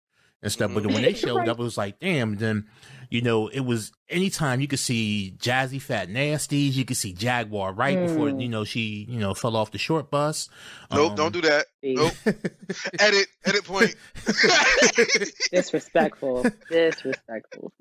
[0.43, 0.73] and stuff.
[0.73, 1.47] But when they showed Right.
[1.47, 2.35] up, it was like, damn.
[2.35, 2.67] Then,
[3.09, 8.27] you know, it was anytime you could see Jazzyfatnastees, you could see Jaguar right before
[8.27, 8.41] Mm.
[8.41, 10.49] you know she you know fell off the short bus.
[10.91, 11.67] Nope, Um, don't do that.
[11.81, 12.11] Nope.
[12.99, 13.95] Edit, edit point.
[15.51, 16.45] Disrespectful.
[16.69, 17.71] Disrespectful.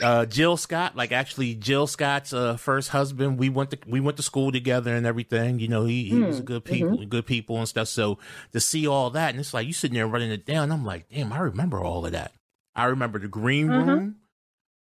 [0.00, 4.16] Uh Jill Scott, like actually Jill Scott's uh, first husband, we went to we went
[4.16, 5.58] to school together and everything.
[5.60, 7.88] You know, he, he was a Hmm, good people, good people and stuff.
[7.88, 8.18] So
[8.52, 10.72] to see all that, and it's like you sitting there running it down.
[10.72, 12.32] I'm like, damn, I remember all of that.
[12.74, 13.84] I remember the green Uh-huh.
[13.86, 14.16] room,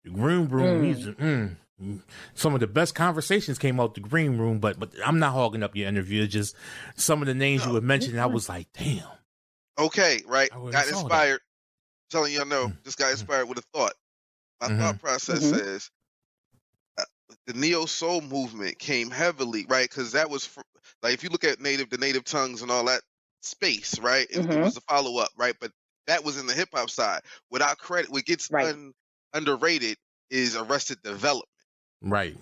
[0.04, 0.82] the green room.
[0.82, 0.84] Mm.
[0.84, 2.02] He's, mm, mm.
[2.34, 5.62] some of the best conversations came out the green room, but but I'm not hogging
[5.62, 6.24] up your interview.
[6.24, 6.56] It's just
[6.96, 8.18] some of the names you No, were mentioning.
[8.18, 9.04] I was like, damn.
[9.78, 10.48] Okay, right.
[10.52, 11.04] I Got saw that.
[11.04, 11.40] inspired.
[12.10, 12.82] Telling y'all no, Mm.
[12.84, 13.92] just got inspired with a thought.
[14.60, 14.70] My Mhm.
[14.70, 15.58] thought process Mhm.
[15.58, 15.90] says
[16.98, 17.04] uh,
[17.46, 19.88] the neo soul movement came heavily, right?
[19.88, 20.60] Because that was fr-
[21.02, 23.02] like if you look at native, the native tongues and all that
[23.42, 24.26] space, right?
[24.30, 24.60] It, it Mhm.
[24.60, 25.54] was a follow up, right?
[25.60, 25.72] But
[26.06, 27.22] that was in the hip hop side.
[27.50, 28.72] Without credit, what gets Right.
[28.72, 28.92] un,
[29.34, 29.96] underrated
[30.30, 31.48] is Arrested Development.
[32.00, 32.38] Right.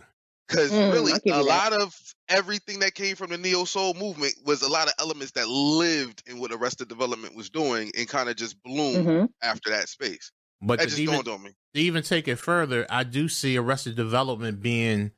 [0.47, 1.63] Because Mm, really, a you that.
[1.63, 1.95] lot of
[2.29, 6.23] everything that came from the neo soul movement was a lot of elements that lived
[6.27, 10.31] in what Arrested Development was doing and kind of just bloomed hmm after that space.
[10.63, 11.51] But That to just even, dawned on me.
[11.75, 15.13] to even take it further, I do see Arrested Development being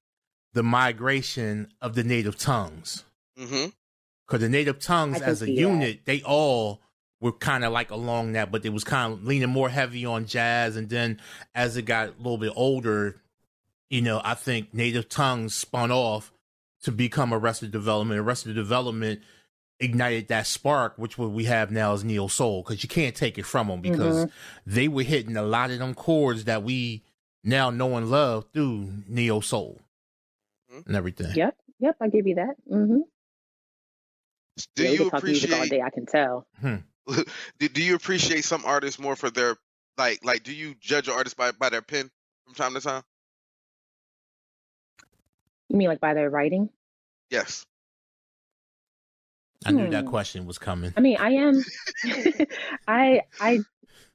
[0.53, 3.05] the migration of the native tongues.
[3.37, 3.66] hmm
[4.27, 5.61] Because the native tongues as a see that.
[5.61, 6.81] unit, they all
[7.20, 10.27] were kind of like along that, but it was kind of leaning more heavy on
[10.27, 10.77] jazz.
[10.77, 11.20] And then
[11.55, 13.20] as it got a little bit older,
[13.88, 16.33] you know, I think native tongues spun off
[16.83, 18.18] to become Arrested Development.
[18.20, 19.20] Arrested Development
[19.81, 22.62] ignited that spark, which what we have now is neo soul.
[22.62, 24.31] Because you can't take it from them because
[24.67, 27.03] they were hitting a lot of them chords that we
[27.45, 29.81] now know and love through neo soul
[30.73, 30.87] Mhm.
[30.87, 31.35] and everything.
[31.35, 31.57] Yep.
[31.79, 31.97] Yep.
[32.01, 32.57] I give you that.
[32.71, 33.01] Mm-hmm.
[34.75, 35.83] Do yeah, you could talk music all appreciate day.
[35.83, 36.47] I can tell.
[36.62, 39.57] do, do you appreciate some artists more for their
[39.99, 42.11] like like do you judge an artist by, by their pen
[42.45, 43.03] from time to time?
[45.69, 46.71] You mean like by their writing?
[47.31, 47.67] Yes.
[49.66, 50.11] I knew that Hmm.
[50.11, 50.94] question was coming.
[50.96, 51.64] I mean, I am.
[52.88, 53.59] I I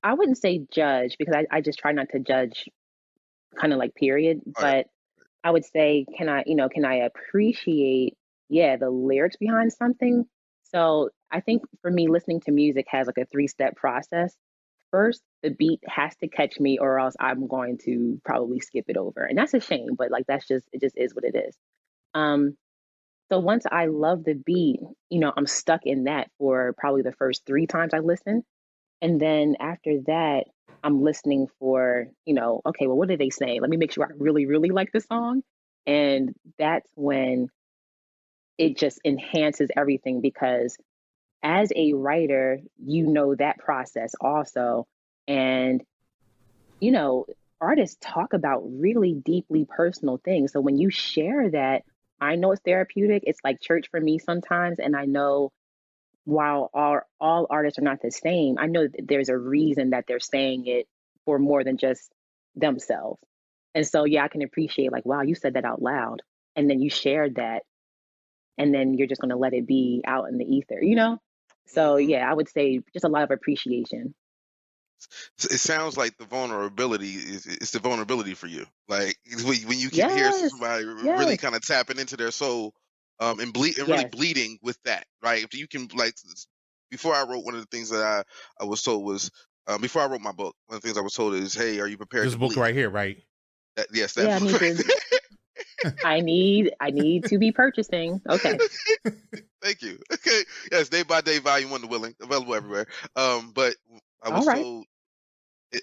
[0.03, 2.69] I wouldn't say judge because I, I just try not to judge,
[3.59, 4.41] kind of like period.
[4.57, 4.85] All right.
[4.85, 8.15] But I would say, can I, you know, can I appreciate,
[8.49, 10.25] yeah, the lyrics behind something?
[10.63, 14.35] So I think for me, listening to music has like a three step process.
[14.91, 18.97] First, the beat has to catch me, or else I'm going to probably skip it
[18.97, 19.95] over, and that's a shame.
[19.97, 21.55] But like that's just it just is what it is.
[22.13, 22.57] Um,
[23.31, 27.13] so once I love the beat, you know, I'm stuck in that for probably the
[27.13, 28.43] first three times I listen.
[29.01, 30.47] And then after that,
[30.83, 33.59] I'm listening for, you know, okay, well, what did they say?
[33.61, 35.43] Let me make sure I really, really like the song.
[35.87, 37.47] And that's when
[38.57, 40.75] it just enhances everything because
[41.41, 44.87] as a writer, you know that process also.
[45.25, 45.81] And,
[46.81, 47.27] you know,
[47.61, 50.51] artists talk about really deeply personal things.
[50.51, 51.83] So when you share that,
[52.21, 53.23] I know it's therapeutic.
[53.27, 54.79] It's like church for me sometimes.
[54.79, 55.51] And I know
[56.25, 60.05] while all, all artists are not the same, I know that there's a reason that
[60.07, 60.87] they're saying it
[61.25, 62.11] for more than just
[62.55, 63.21] themselves.
[63.75, 66.21] And so, yeah, I can appreciate, like, wow, you said that out loud.
[66.55, 67.63] And then you shared that.
[68.57, 71.19] And then you're just going to let it be out in the ether, you know?
[71.67, 72.09] So, Mhm.
[72.09, 74.13] yeah, I would say just a lot of appreciation.
[75.39, 78.65] S- It sounds like the vulnerability is it's the vulnerability for you.
[78.87, 82.73] Like when, when you can hear somebody r- really kind of tapping into their soul,
[83.19, 85.43] um, and bleed and really bleeding with that, right?
[85.43, 86.15] If you can like
[86.89, 88.23] before I wrote one of the things that I
[88.61, 89.29] I was told was
[89.67, 91.79] um, before I wrote my book, one of the things I was told is, "Hey,
[91.79, 93.17] are you prepared This to book bleed?" right here, right?
[93.75, 95.01] That, yes, that Yeah, I need right to-
[96.03, 98.21] I need, I need to be purchasing.
[98.27, 98.57] Okay.
[99.61, 99.99] Thank you.
[100.13, 100.41] Okay.
[100.71, 102.85] Yes, day by day, volume one, the willing, available everywhere.
[103.15, 103.75] Um, but
[104.23, 104.65] I All was right.
[104.65, 104.85] told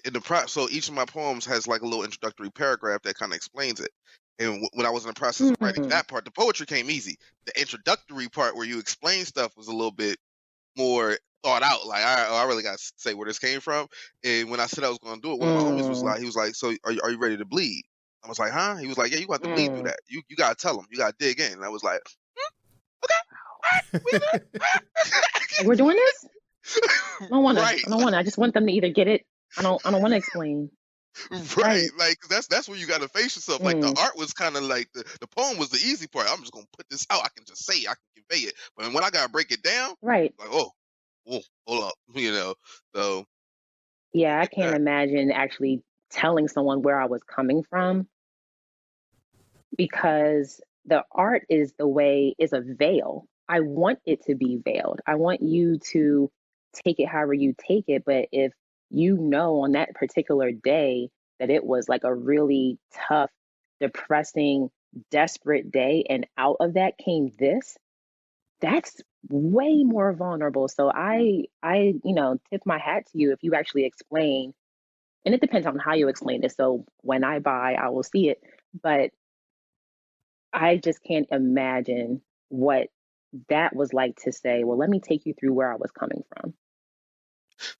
[0.05, 3.15] in the pro so each of my poems has like a little introductory paragraph that
[3.17, 3.91] kind of explains it.
[4.39, 5.89] And w- when I was in the process of writing Mhm.
[5.89, 7.17] that part, the poetry came easy.
[7.45, 10.17] The introductory part where you explain stuff was a little bit
[10.77, 11.85] more thought out.
[11.87, 13.87] Like I, I really got to say where this came from.
[14.23, 16.01] And when I said I was going to do it, one of my homies was
[16.01, 16.03] Mm.
[16.03, 17.83] like, he was like, "So are you, are you ready to bleed?"
[18.23, 19.85] I was like, "Huh?" He was like, "Yeah, you got to bleed through Mm.
[19.85, 19.99] that.
[20.07, 20.85] You you got to tell them.
[20.91, 22.01] You got to dig in." And I was like,
[25.57, 26.25] Like, we're doing this?
[27.21, 27.87] I don't want right, to.
[27.87, 28.19] I don't want to.
[28.19, 29.25] I just want them to either get it.
[29.57, 29.81] I don't.
[29.85, 30.71] I don't want to explain.
[31.57, 31.89] right.
[31.97, 33.63] Like that's that's where you got to face yourself.
[33.63, 33.97] Like the Mm.
[33.99, 36.27] art was kind of like the, the poem was the easy part.
[36.29, 37.23] I'm just gonna put this out.
[37.23, 37.89] I can just say it.
[37.89, 38.55] I can convey it.
[38.77, 40.33] But when I gotta break it down, Right.
[40.39, 40.71] like oh,
[41.29, 42.55] oh hold up, you know.
[42.95, 43.25] So
[44.13, 44.75] Yeah, I can't Yeah.
[44.75, 48.07] imagine actually telling someone where I was coming from.
[49.77, 53.27] because the art is the way is a veil.
[53.47, 55.01] I want it to be veiled.
[55.07, 56.31] I want you to
[56.73, 58.03] take it however you take it.
[58.05, 58.53] But if
[58.89, 61.09] you know on that particular day
[61.39, 63.31] that it was like a really tough,
[63.79, 64.69] depressing,
[65.11, 67.77] desperate day, and out of that came this,
[68.61, 70.67] that's way more vulnerable.
[70.67, 74.53] So I I, you know, tip my hat to you if you actually explain
[75.25, 76.55] and it depends on how you explain it.
[76.55, 78.41] So when I buy, I will see it.
[78.81, 79.11] But
[80.53, 82.87] I just can't imagine what
[83.49, 86.23] that was like to say, well, let me take you through where I was coming
[86.35, 86.53] from.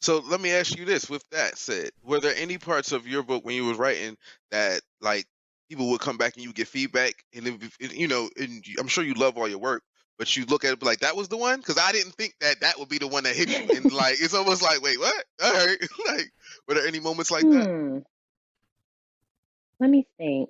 [0.01, 3.23] So let me ask you this: With that said, were there any parts of your
[3.23, 4.17] book when you was writing
[4.51, 5.25] that like
[5.69, 9.03] people would come back and you get feedback, and if, you know, and I'm sure
[9.03, 9.83] you love all your work,
[10.17, 12.61] but you look at it like that was the one because I didn't think that
[12.61, 15.25] that would be the one that hit you, and like it's almost like, wait, what?
[15.43, 15.77] All right,
[16.07, 16.31] like
[16.67, 17.67] were there any moments like that?
[17.67, 17.97] Hmm.
[19.79, 20.49] Let me think.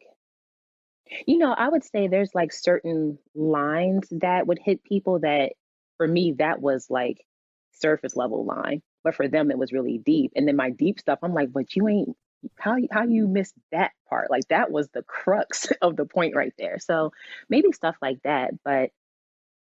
[1.26, 5.54] You know, I would say there's like certain lines that would hit people that
[5.98, 7.26] for me that was like
[7.74, 10.34] surface level line, but for them it was really deep.
[10.36, 12.16] And then my deep stuff, I'm like, but you ain't
[12.58, 14.32] how how you missed that part?
[14.32, 16.80] Like that was the crux of the point right there.
[16.80, 17.12] So
[17.50, 18.92] maybe stuff like that, but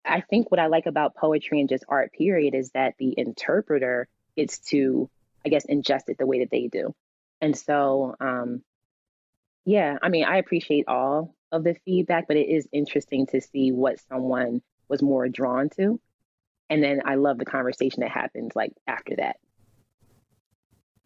[0.05, 4.09] I think what I like about poetry and just art period is that the interpreter
[4.37, 5.09] gets to
[5.45, 6.95] I guess ingest it the way that they do.
[7.41, 8.62] And so um
[9.64, 13.73] yeah, I mean, I appreciate all of the feedback, but it is interesting to see
[13.73, 16.01] what someone was more drawn to.
[16.71, 19.37] And then I love the conversation that happens like after that.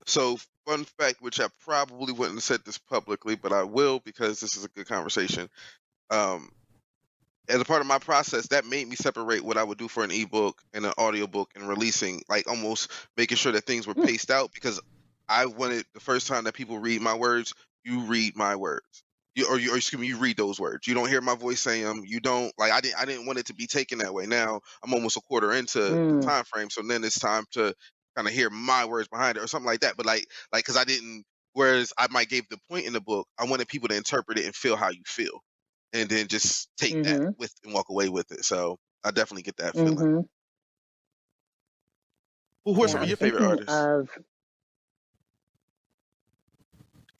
[0.07, 4.41] So, fun fact, which I probably wouldn't have said this publicly, but I will because
[4.41, 5.49] this is a good conversation.
[6.11, 6.51] Um,
[7.49, 10.05] as a part of my process, that made me separate what I would do for
[10.05, 14.07] an ebook and an audiobook and releasing, like almost making sure that things were Mm.
[14.07, 14.81] paced out because
[15.29, 17.55] I wanted the first time that people read my words,
[17.85, 19.04] you read my words.
[19.37, 20.87] You, or you, or excuse me, you read those words.
[20.89, 22.03] You don't hear my voice saying them.
[22.07, 22.73] You don't like.
[22.73, 23.01] I didn't.
[23.01, 24.27] I didn't want it to be taken that way.
[24.27, 26.25] Now I'm almost a quarter into the Mm.
[26.25, 27.75] time frame, so then it's time to
[28.17, 29.97] kind of hear my words behind it or something like that.
[29.97, 31.25] But like, like because I didn't.
[31.55, 34.47] Whereas I might gave the point in the book, I wanted people to interpret it
[34.47, 35.41] and feel how you feel,
[35.95, 37.31] and then just take that Mm-hmm.
[37.39, 38.45] with and walk away with it.
[38.45, 40.07] So I definitely get that feeling.
[40.07, 40.21] Mm-hmm.
[42.67, 43.91] Who, who are Yeah, some of your favorite artists?
[43.91, 44.09] of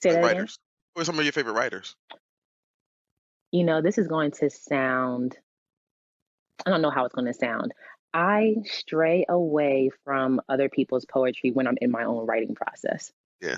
[0.09, 0.59] Like that writers?
[0.95, 1.95] Who are some of your favorite writers?
[3.51, 5.37] You know, this is going to sound
[6.65, 7.73] I don't know how it's going to sound.
[8.13, 13.11] I stray away from other people's poetry when I'm in my own writing process.
[13.41, 13.57] Yeah.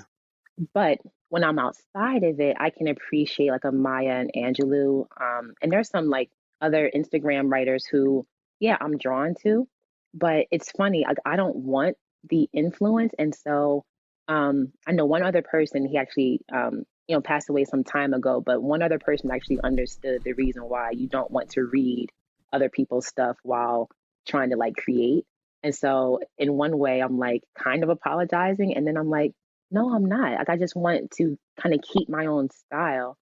[0.74, 5.06] But when I'm outside of it, I can appreciate like a Maya and Angelou.
[5.20, 6.30] Um, and there's some like
[6.60, 8.26] other Instagram writers who,
[8.58, 9.68] yeah, I'm drawn to.
[10.12, 11.96] But it's funny, like I don't want
[12.28, 13.12] the influence.
[13.16, 13.84] And so
[14.28, 18.12] um, I know one other person, he actually, um, you know, passed away some time
[18.12, 22.10] ago, but one other person actually understood the reason why you don't want to read
[22.52, 23.88] other people's stuff while
[24.26, 25.24] trying to like create.
[25.62, 28.76] And so in one way, I'm like kind of apologizing.
[28.76, 29.32] And then I'm like,
[29.70, 30.38] no, I'm not.
[30.38, 33.16] Like I just want to kind of keep my own style.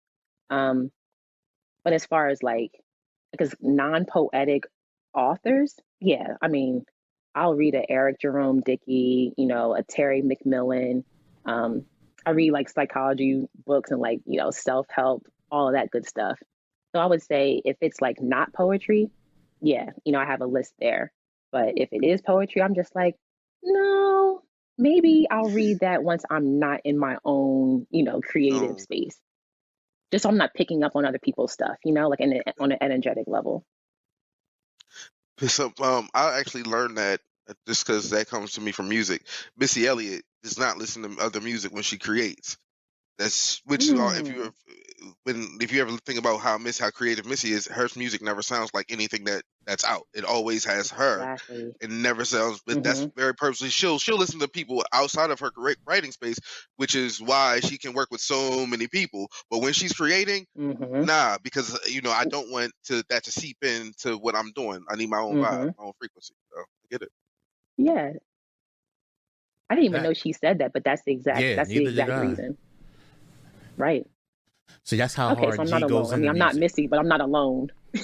[0.50, 0.90] Um,
[1.84, 2.72] but as far as like,
[3.30, 4.64] because non-poetic
[5.14, 6.84] authors, yeah, I mean,
[7.36, 11.04] I'll read a Eric Jerome Dickey, you know, a Terry McMillan.
[11.44, 11.84] Um,
[12.24, 16.38] I read like psychology books and like, you know, self-help, all of that good stuff.
[16.94, 19.10] So I would say if it's like not poetry,
[19.60, 21.12] yeah, you know, I have a list there.
[21.52, 23.16] But if it is poetry, I'm just like,
[23.62, 24.42] no,
[24.78, 28.76] maybe I'll read that once I'm not in my own, you know, creative No.
[28.78, 29.20] space.
[30.10, 32.42] Just so I'm not picking up on other people's stuff, you know, like in a,
[32.58, 33.64] on an energetic level.
[35.48, 39.22] So um, I actually learned that uh, just because that comes to me from music.
[39.56, 42.56] Missy Elliott does not listen to other music when she creates.
[43.18, 44.52] That's which uh, if you Mm,
[45.24, 48.42] when if you ever think about how Miss how creative Missy is, her music never
[48.42, 50.06] sounds like anything that that's out.
[50.14, 51.28] It always has her.
[51.28, 51.74] exactly.
[51.80, 53.68] It never sounds, but that's hmm very purposely.
[53.70, 56.38] She'll she'll listen to people outside of her correct writing space,
[56.76, 59.28] which is why she can work with so many people.
[59.50, 63.24] But when she's creating, hmm nah, because uh, you know I don't want to that
[63.24, 64.84] to seep into what I'm doing.
[64.90, 66.34] I need my own vibe, hmm my own frequency.
[66.52, 67.10] So I get it.
[67.78, 68.12] Yeah.
[69.68, 71.84] I didn't even That, know she said that, but that's the exact yeah, that's the
[71.84, 72.58] exact reason.
[73.76, 74.06] Right.
[74.84, 75.84] So that's how Okay, so hard I'm G not alone.
[75.84, 76.56] goes I mean, I'm not.
[76.56, 77.68] Missy, but I'm not alone.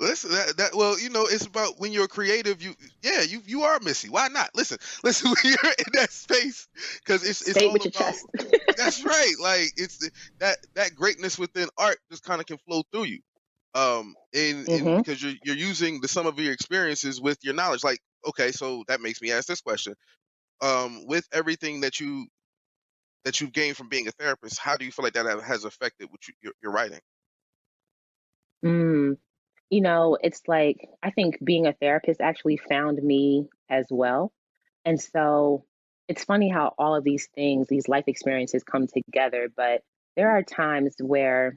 [0.00, 2.62] Listen, that, that well, you know, it's about when you're creative.
[2.62, 4.08] You, yeah, you you are Missy.
[4.10, 4.50] Why not?
[4.54, 6.68] Listen, listen, when you're in that space,
[7.04, 7.92] because it's it's Say it all with your about.
[7.92, 8.26] chest.
[8.76, 9.34] That's right.
[9.40, 10.08] Like it's
[10.40, 13.20] that that greatness within art just kind of can flow through you.
[13.74, 17.54] Um, and and hmm because you're you're using the sum of your experiences with your
[17.54, 17.84] knowledge.
[17.84, 19.94] Like, okay, so that makes me ask this question.
[20.62, 22.26] Um, with everything that you
[23.24, 26.08] that you've gained from being a therapist, how do you feel like that has affected
[26.10, 27.00] what you, your, your writing?
[28.64, 29.16] Mm,
[29.70, 34.32] you know, it's like I think being a therapist actually found me as well.
[34.84, 35.64] And so
[36.08, 39.82] it's funny how all of these things, these life experiences come together, but
[40.16, 41.56] there are times where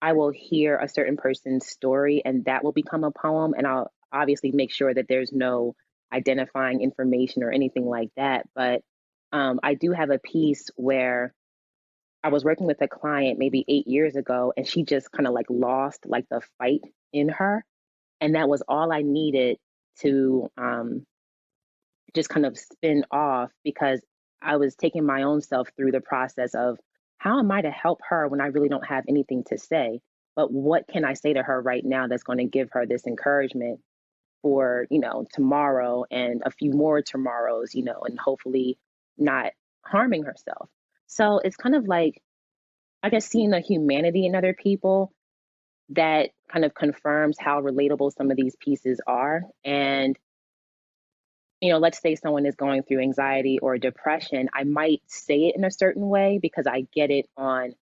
[0.00, 3.54] I will hear a certain person's story and that will become a poem.
[3.56, 5.74] And I'll obviously make sure that there's no
[6.12, 8.48] identifying information or anything like that.
[8.54, 8.82] But
[9.32, 11.34] um, I do have a piece where
[12.22, 15.32] I was working with a client maybe eight years ago, and she just kind of
[15.32, 17.64] like lost like the fight in her.
[18.20, 19.58] And that was all I needed
[20.00, 21.04] to um,
[22.14, 24.00] just kind of spin off because
[24.40, 26.78] I was taking my own self through the process of
[27.18, 30.00] how am I to help her when I really don't have anything to say?
[30.36, 33.06] But what can I say to her right now that's going to give her this
[33.06, 33.80] encouragement
[34.42, 38.78] for, you know, tomorrow and a few more tomorrows, you know, and hopefully
[39.18, 39.52] not
[39.82, 40.68] harming herself.
[41.06, 42.22] So it's kind of like,
[43.02, 45.12] I guess, seeing the humanity in other people
[45.90, 49.42] that kind of confirms how relatable some of these pieces are.
[49.64, 50.18] And,
[51.60, 55.56] you know, let's say someone is going through anxiety or depression, I might say it
[55.56, 57.74] in a certain way because I get it on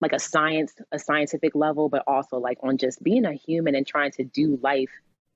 [0.00, 3.86] like a science, a scientific level, but also like on just being a human and
[3.86, 4.90] trying to do life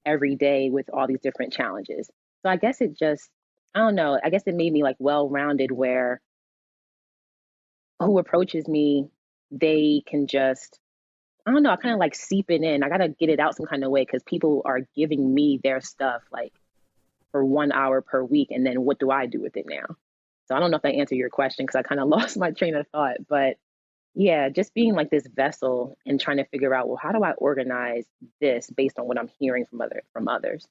[0.05, 2.11] every day with all these different challenges.
[2.43, 3.31] So I guess it just,
[3.75, 6.21] I don't know, I guess it made me like well rounded where
[8.01, 9.09] who approaches me,
[9.51, 10.81] they can just,
[11.47, 12.83] I don't know, I kind of like seep it in.
[12.83, 15.61] I got to get it out some kind of way because people are giving me
[15.62, 16.53] their stuff like
[17.31, 18.51] for one hour per week.
[18.51, 19.97] And then what do I do with it now?
[20.47, 22.51] So I don't know if I answered your question because I kind of lost my
[22.51, 23.16] train of thought.
[23.29, 23.57] But
[24.14, 27.33] yeah, just being like this vessel and trying to figure out, well, how do I
[27.33, 28.07] organize
[28.41, 30.66] this based on what I'm hearing from other from others?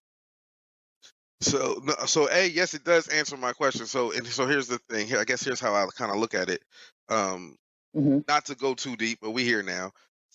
[1.42, 3.86] So, so a yes, it does answer my question.
[3.86, 5.08] So, and so here's the thing.
[5.08, 6.64] Here, I guess here's how I kind of look at it.
[7.08, 7.56] Um,
[7.94, 9.92] hmm not to go too deep, but we here now.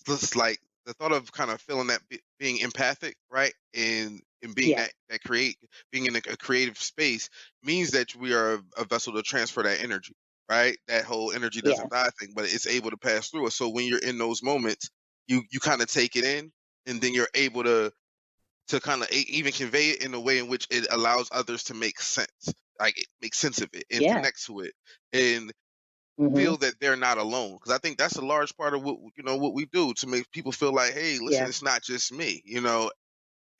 [0.07, 4.55] Just like the thought of kind of feeling that be, being empathic, right, and and
[4.55, 5.57] being Yeah, that that create
[5.91, 7.29] being in a, a creative space
[7.63, 10.15] means that we are a, a vessel to transfer that energy,
[10.49, 10.77] right?
[10.87, 13.55] That whole energy doesn't die thing, but it's able to pass through us.
[13.55, 14.89] So when you're in those moments,
[15.27, 16.51] you you kind of take it in,
[16.85, 17.91] and then you're able to
[18.67, 21.73] to kind of even convey it in a way in which it allows others to
[21.73, 24.07] make sense, like make sense of it and yeah.
[24.07, 24.73] connect to it.
[25.13, 25.51] And
[26.17, 28.97] hmm feel that they're not alone because i think that's a large part of what
[29.17, 31.47] you know what we do to make people feel like hey listen Yeah.
[31.47, 32.91] it's not just me you know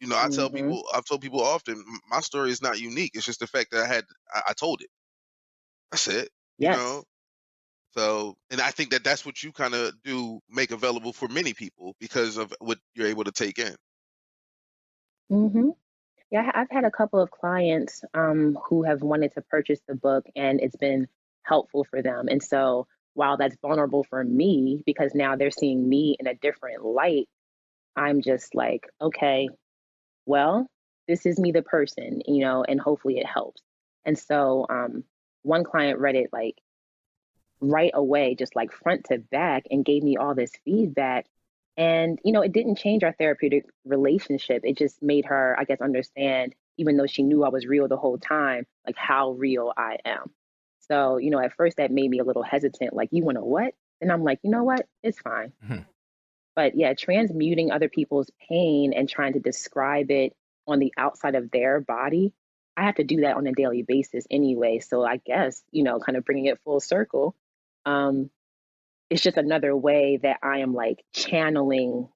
[0.01, 3.12] you know i tell hmm people i've told people often my story is not unique
[3.16, 4.89] it's just the fact that i had i, I told it
[5.91, 7.03] that's it you know
[7.95, 11.53] so and i think that that's what you kind of do make available for many
[11.53, 13.76] people because of what you're able to take in
[15.30, 15.69] hmm
[16.32, 19.95] Yeah, I- I've had a couple of clients um, who have wanted to purchase the
[19.95, 21.07] book, and it's been
[21.43, 22.28] helpful for them.
[22.30, 26.86] And so, while that's vulnerable for me, because now they're seeing me in a different
[26.86, 27.30] light,
[27.95, 29.49] I'm just like, okay,
[30.26, 30.67] well,
[31.07, 33.61] this is me, the person, you know, and hopefully it helps.
[34.05, 35.03] And so, um,
[35.43, 36.55] one client read it like
[37.61, 41.26] right away, just like front to back, and gave me all this feedback.
[41.78, 44.61] And, you know, it didn't change our therapeutic relationship.
[44.63, 47.97] It just made her, I guess, understand, even though she knew I was real the
[47.97, 50.32] whole time, like how real I am.
[50.88, 53.43] So, you know, at first that made me a little hesitant, like, you want to
[53.43, 53.73] what?
[54.01, 54.88] And I'm like, you know what?
[55.03, 55.51] It's fine.
[55.63, 55.86] Mhm.
[56.55, 60.34] But yeah, transmuting other people's pain and trying to describe it
[60.67, 62.34] on the outside of their body,
[62.78, 64.80] I have to do that on a daily basis anyway.
[64.80, 67.36] So I guess, you know, kind of bringing it full circle,
[67.86, 68.30] um,
[69.10, 72.10] it's just another way that I am like channeling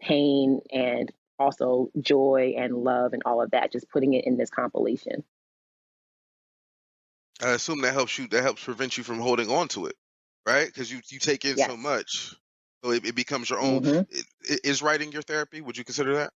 [0.00, 4.50] pain and also joy and love and all of that, just putting it in this
[4.50, 5.24] compilation.
[7.42, 9.96] i assume that helps you that helps prevent you from holding on to it
[10.46, 10.66] right?
[10.66, 12.34] Because you you take in so much
[12.84, 15.60] so it, it becomes your own hmm i- i- is writing your therapy?
[15.60, 16.32] Would you consider that?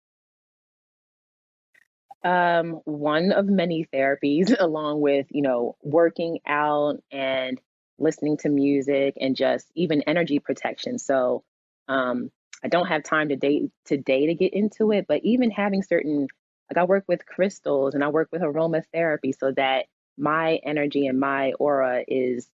[2.24, 7.60] Um, one of many therapies, along with, you know, working out and
[8.02, 10.98] listening to music and just even energy protection.
[10.98, 11.44] So,
[11.88, 12.30] um,
[12.64, 16.28] I don't have time today today to get into it, but even having certain
[16.70, 19.86] like I work with crystals and I work with aromatherapy so that
[20.18, 22.48] my energy and my aura is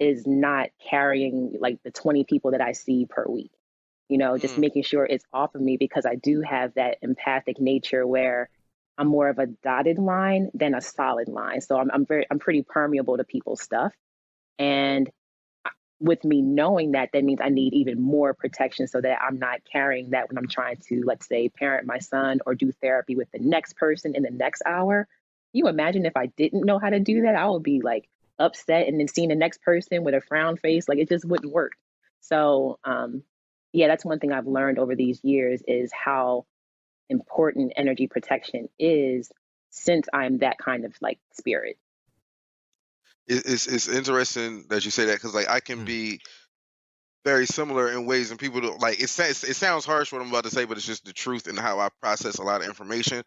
[0.00, 3.52] is not carrying like the 20 people that I see per week.
[4.08, 4.60] You know, just Mm.
[4.60, 8.50] making sure it's off of me because I do have that empathic nature where
[8.98, 11.60] I'm more of a dotted line than a solid line.
[11.62, 13.92] So I'm, I'm very, I'm pretty permeable to people's stuff.
[14.62, 15.10] And
[15.98, 19.60] with me knowing that, that means I need even more protection so that I'm not
[19.70, 23.28] carrying that when I'm trying to, let's say, parent my son or do therapy with
[23.32, 25.08] the next person in the next hour.
[25.52, 28.08] You imagine if I didn't know how to do that, I would be like
[28.38, 31.52] upset and then seeing the next person with a frown face, like it just wouldn't
[31.52, 31.72] work.
[32.20, 33.24] So, um,
[33.72, 36.46] yeah, that's one thing I've learned over these years is how
[37.10, 39.30] important energy protection is
[39.70, 41.78] since I'm that kind of like spirit.
[43.26, 45.84] It's it's interesting that you say that because like I can Mm.
[45.84, 46.20] be
[47.24, 49.08] very similar in ways, and people don't like it.
[49.08, 51.58] Says it sounds harsh what I'm about to say, but it's just the truth and
[51.58, 53.22] how I process a lot of information.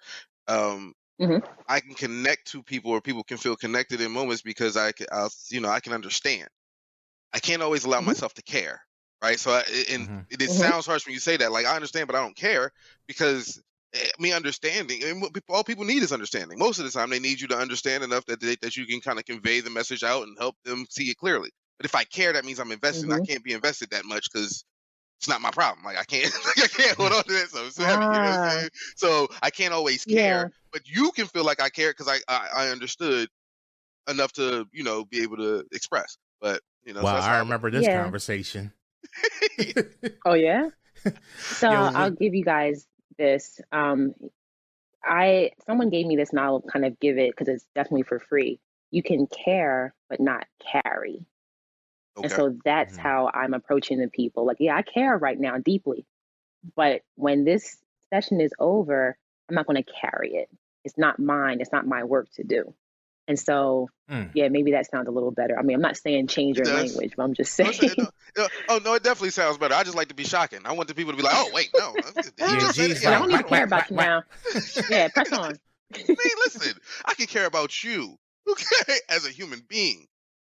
[0.48, 1.42] Um, Mhm.
[1.68, 5.08] I can connect to people, or people can feel connected in moments because I can,
[5.12, 6.50] I'll, you know, I can understand.
[7.34, 8.16] I can't always allow Mhm.
[8.16, 8.82] myself to care,
[9.24, 9.40] right?
[9.40, 10.28] So, I, and Mhm.
[10.30, 10.52] it, it Mhm.
[10.52, 11.52] sounds harsh when you say that.
[11.52, 12.72] Like I understand, but I don't care
[13.08, 13.62] because
[14.20, 16.58] me understanding and what people, all people need is understanding.
[16.60, 19.02] Most of the time, they need you to understand enough that they, that you can
[19.02, 21.50] kind of convey the message out and help them see it clearly.
[21.78, 23.06] But if I care, that means I'm invested.
[23.06, 23.26] and I mm-hmm.
[23.26, 24.64] can't be invested that much because
[25.20, 25.84] it's not my problem.
[25.86, 27.50] Like I can't, like, I can't hold on to that.
[27.50, 28.06] So it's heavy.
[28.06, 28.70] You know I'm saying?
[28.96, 30.24] So I can't always Yeah.
[30.24, 33.30] care, but you can feel like I care because I, I I understood
[34.08, 36.18] enough to you know be able to express.
[36.42, 38.04] But you know, so Wow, I remember this Yeah.
[38.04, 38.72] conversation.
[40.26, 40.70] Oh yeah.
[41.38, 42.88] So Yo, I'll give you guys
[43.18, 43.62] this.
[43.72, 44.14] Um,
[45.04, 48.20] I someone gave me this, and I'll kind of give it because it's definitely for
[48.20, 48.60] free.
[48.92, 51.26] You can care, but not carry.
[52.22, 53.02] And so that's Mhm.
[53.02, 54.46] how I'm approaching the people.
[54.46, 56.06] Like, yeah, I care right now deeply,
[56.76, 59.18] but when this session is over,
[59.50, 60.50] I'm not going to carry it.
[60.84, 61.62] It's not mine.
[61.62, 62.74] It's not my work to do.
[63.28, 64.30] And so, Mm.
[64.36, 65.58] yeah, maybe that sounds a little better.
[65.58, 67.74] I mean, I'm not saying change your language, but I'm just saying.
[67.98, 69.74] no, no, oh no, it definitely sounds better.
[69.74, 70.60] I just like to be shocking.
[70.64, 71.96] I want the people to be like, "Oh wait, no,
[72.38, 73.04] Yeah, geez, it.
[73.04, 74.24] Yeah, I don't I even care about you now.
[74.88, 75.60] Yeah, press on.
[75.96, 78.16] I mean, listen, I can care about you,
[78.48, 80.06] okay, as a human being.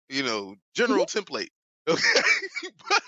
[0.08, 1.48] You know, general template,
[1.88, 2.20] okay.
[2.88, 3.02] but,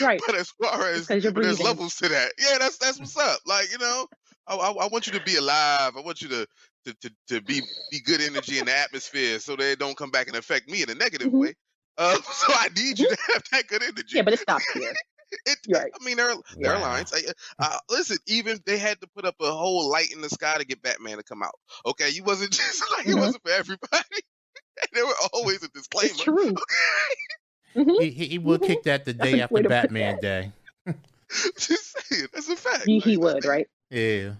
[0.00, 0.20] Right.
[0.26, 2.98] but as far as It's 'cause you're but there's levels to that, yeah, that's that's
[2.98, 3.40] what's up.
[3.46, 4.08] Like you know,
[4.50, 5.92] I, I, I want you to be alive.
[5.96, 6.46] I want you to
[6.86, 10.10] to, to, to be be good energy in the atmosphere, so that it don't come
[10.10, 11.40] back and affect me in a negative Mhm.
[11.40, 11.54] way.
[11.98, 14.16] Uh, so I need you to have that good energy.
[14.16, 14.92] Yeah, but it stops here.
[15.46, 15.92] It, Right.
[15.94, 17.12] I mean, there, are- there are lines.
[17.14, 17.20] I,
[17.64, 20.64] uh, listen, even they had to put up a whole light in the sky to
[20.64, 21.54] get Batman to come out.
[21.86, 23.20] Okay, you wasn't just like it Mhm.
[23.20, 24.20] wasn't for everybody.
[24.92, 26.10] there were always a disclaimer.
[26.14, 26.54] It's true.
[27.76, 28.00] Mhm.
[28.02, 30.18] He, he, he will kick that the day after way to put Batman.
[30.18, 30.50] Day.
[31.56, 32.86] just saying, that's a fact.
[32.86, 33.68] He, he would, right?
[33.90, 34.34] Yeah.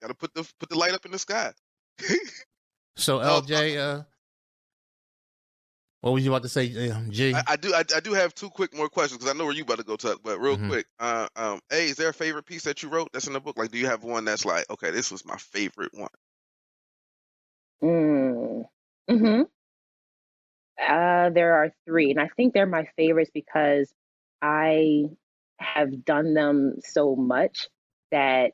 [0.00, 1.52] Got to put the put the light up in the sky.
[2.96, 4.02] So Oh, LJ, uh,
[6.00, 7.32] what was you about to say, um, G?
[7.32, 9.54] I, I do I, I do have two quick more questions because I know where
[9.54, 10.20] you about to go, Tuck.
[10.24, 10.68] But real Mhm.
[10.68, 13.40] quick, uh, um, hey, is there a favorite piece that you wrote that's in the
[13.40, 13.56] book?
[13.56, 16.10] Like, do you have one that's like, okay, this was my favorite one?
[17.82, 18.64] Mm.
[19.08, 19.42] Hmm.
[20.80, 23.92] Uh, there are three, and I think they're my favorites because
[24.42, 25.04] I
[25.58, 27.68] have done them so much
[28.10, 28.52] that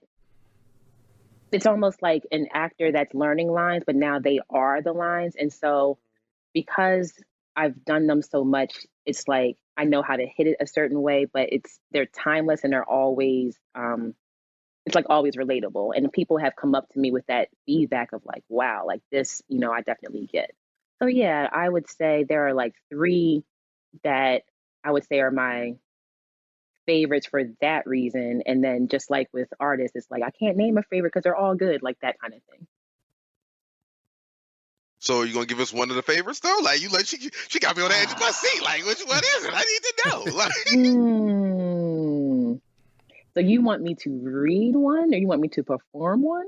[1.55, 5.37] it's almost like an actor that's learning lines, but now they are the lines.
[5.39, 5.99] And so,
[6.53, 7.15] because
[7.57, 11.01] I've done them so much, it's like I know how to hit it a certain
[11.01, 14.15] way, but it's they're timeless and they're always um,
[14.85, 15.93] it's like always relatable.
[15.97, 19.41] And people have come up to me with that feedback of like, wow, like this,
[19.49, 20.51] you know, I definitely get.
[21.01, 23.45] So yeah, I would say there are like three
[24.03, 24.43] that
[24.83, 25.75] I would say are my
[26.87, 28.43] favorites for that reason.
[28.47, 31.37] And then just like with artists, it's like I can't name a favorite because they're
[31.37, 32.67] all good, like that kind of thing.
[35.01, 36.59] So are you gonna give us one of the favorites though?
[36.63, 38.63] Like you like she she got me on the edge of my seat.
[38.63, 39.53] Like which one is it?
[39.55, 40.25] I need to know.
[40.39, 42.55] Like Hmm.
[43.35, 46.47] So you want me to read one or you want me to perform one?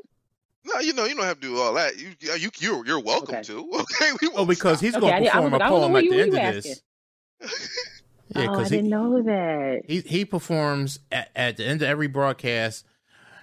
[0.64, 1.99] no, you know you don't have to do all that.
[1.99, 3.43] You you you you're welcome Okay.
[3.45, 3.70] to.
[3.80, 5.97] Okay, we oh, won't because he's Okay, gonna did- perform a like, I don't poem
[5.97, 6.74] at the end you of asking.
[8.29, 8.47] this.
[8.49, 9.83] oh, I didn't he, know that.
[9.87, 12.85] he he performs at, at the end of every broadcast.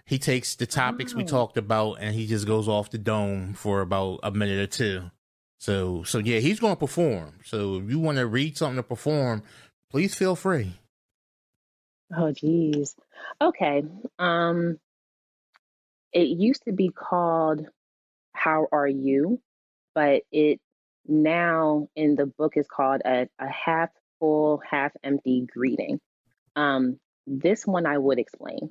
[0.06, 1.28] He takes the topics we Oh.
[1.28, 5.12] talked about and he just goes off the dome for about a minute or two.
[5.60, 7.40] So so yeah, he's going to perform.
[7.46, 9.44] So if you want to read something to perform,
[9.90, 10.74] please feel free.
[12.16, 12.96] Oh, geez.
[13.42, 13.84] Okay.
[14.20, 14.78] Um,
[16.12, 17.66] it used to be called
[18.34, 19.40] How Are You?
[19.96, 20.60] But it
[21.08, 23.90] now in the book is called a, a half
[24.24, 26.00] full, half empty greeting.
[26.56, 26.98] Um,
[27.28, 28.70] this one I would explain.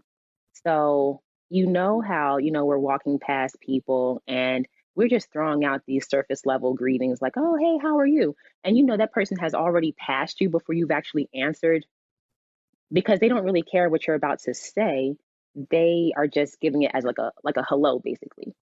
[0.64, 5.82] So, you know how, you know, we're walking past people and we're just throwing out
[5.86, 8.34] these surface level greetings like, oh, hey, how are you?
[8.64, 11.84] And you know that person has already passed you before you've actually answered
[12.90, 15.16] because they don't really care what you're about to say
[15.70, 18.54] they are just giving it as like a like a hello basically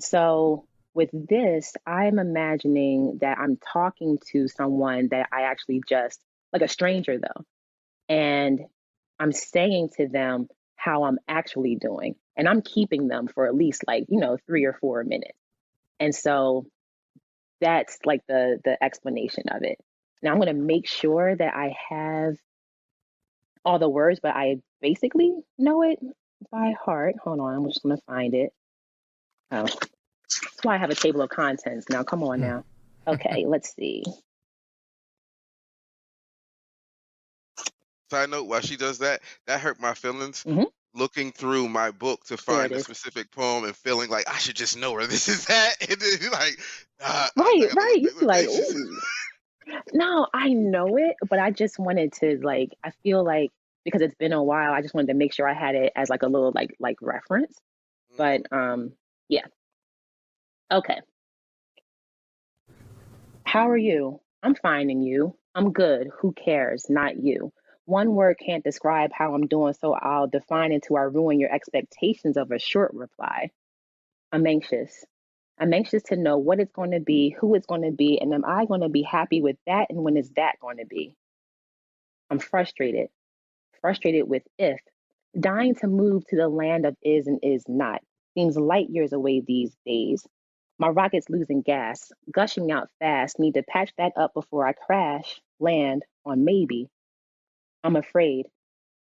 [0.00, 0.64] so
[0.94, 6.20] with this i'm imagining that i'm talking to someone that i actually just
[6.52, 7.44] like a stranger though
[8.08, 8.60] and
[9.18, 13.84] i'm saying to them how i'm actually doing and i'm keeping them for at least
[13.86, 15.38] like you know 3 or 4 minutes
[16.00, 16.66] and so
[17.62, 19.78] that's like the the explanation of it.
[20.22, 22.34] Now I'm gonna make sure that I have
[23.64, 26.00] all the words, but I basically know it
[26.50, 27.14] by heart.
[27.22, 28.52] Hold on, I'm just gonna find it.
[29.52, 29.66] Oh,
[30.62, 31.88] that's why I have a table of contents.
[31.90, 32.46] Now, come on Hmm.
[32.46, 32.64] now.
[33.06, 34.04] Okay, let's see.
[38.10, 40.44] Side note, while she does that, that hurt my feelings.
[40.44, 40.70] Mhm.
[40.94, 42.84] Looking through my book to find a is.
[42.84, 46.30] specific poem and feeling like I should just know where this is at, and then
[46.30, 46.60] like,
[47.02, 47.96] ah, Right, like, right.
[47.96, 49.00] You bit be like, ooh.
[49.94, 52.76] No, I know it, but I just wanted to like.
[52.84, 53.50] I feel like
[53.84, 56.10] because it's been a while, I just wanted to make sure I had it as
[56.10, 57.58] like a little like like reference.
[58.16, 58.92] But um,
[59.28, 59.46] yeah.
[60.72, 61.00] Okay.
[63.44, 64.20] How are you?
[64.42, 65.36] I'm fine, and you?
[65.54, 66.08] I'm good.
[66.20, 66.86] Who cares?
[66.88, 67.52] Not you.
[67.84, 72.38] One word can't describe how I'm doing, so I'll define until I ruin your expectations
[72.38, 73.50] of a short reply.
[74.32, 75.04] I'm anxious.
[75.58, 78.32] I'm anxious to know what it's going to be, who it's going to be, and
[78.32, 79.88] am I going to be happy with that?
[79.90, 81.14] And when is that going to be?
[82.30, 83.08] I'm frustrated.
[83.82, 84.80] Frustrated with if.
[85.38, 88.00] Dying to move to the land of is and is not
[88.34, 90.26] seems light years away these days.
[90.82, 93.38] My rocket's losing gas, gushing out fast.
[93.38, 96.88] Need to patch that up before I crash, land on maybe.
[97.84, 98.46] I'm afraid.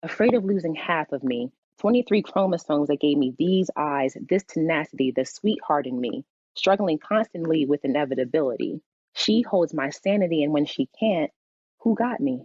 [0.03, 1.53] Afraid of losing half of me.
[1.79, 6.25] 23 chromosomes that gave me these eyes, this tenacity, the sweetheart in me,
[6.57, 8.81] struggling constantly with inevitability.
[9.15, 11.31] She holds my sanity, and when she can't,
[11.83, 12.43] who got me?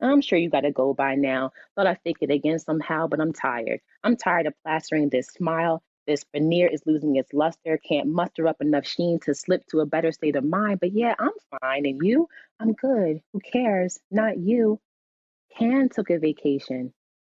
[0.00, 1.52] I'm sure you got to go by now.
[1.76, 3.78] Thought I'd fake it again somehow, but I'm tired.
[4.02, 5.84] I'm tired of plastering this smile.
[6.06, 7.78] This veneer is losing its luster.
[7.78, 10.80] Can't muster up enough sheen to slip to a better state of mind.
[10.80, 11.86] But yeah, I'm fine.
[11.86, 12.28] And you?
[12.60, 13.22] I'm good.
[13.32, 13.98] Who cares?
[14.10, 14.80] Not you.
[15.58, 16.92] Can took a vacation.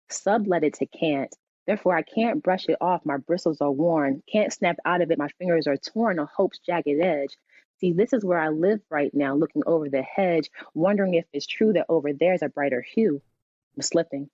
[0.10, 1.36] Sublet it to can't.
[1.68, 3.06] Therefore, I can't brush it off.
[3.06, 4.24] My bristles are worn.
[4.32, 5.18] Can't snap out of it.
[5.18, 7.36] My fingers are torn on hope's jagged edge.
[7.80, 11.48] See, this is where I live right now, looking over the hedge, wondering if it's
[11.48, 13.22] true that over there's a brighter hue.
[13.76, 14.30] I'm slipping,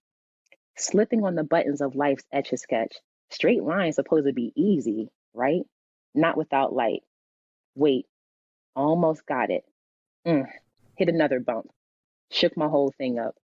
[0.78, 2.96] slipping on the buttons of life's etch a sketch.
[3.30, 5.61] Straight lines supposed to be easy, right?
[6.15, 7.03] Not without light.
[7.75, 8.05] Wait,
[8.75, 9.63] almost got it.
[10.25, 10.47] Mm,
[10.95, 11.67] hit another bump.
[12.32, 13.36] Shook my whole thing up.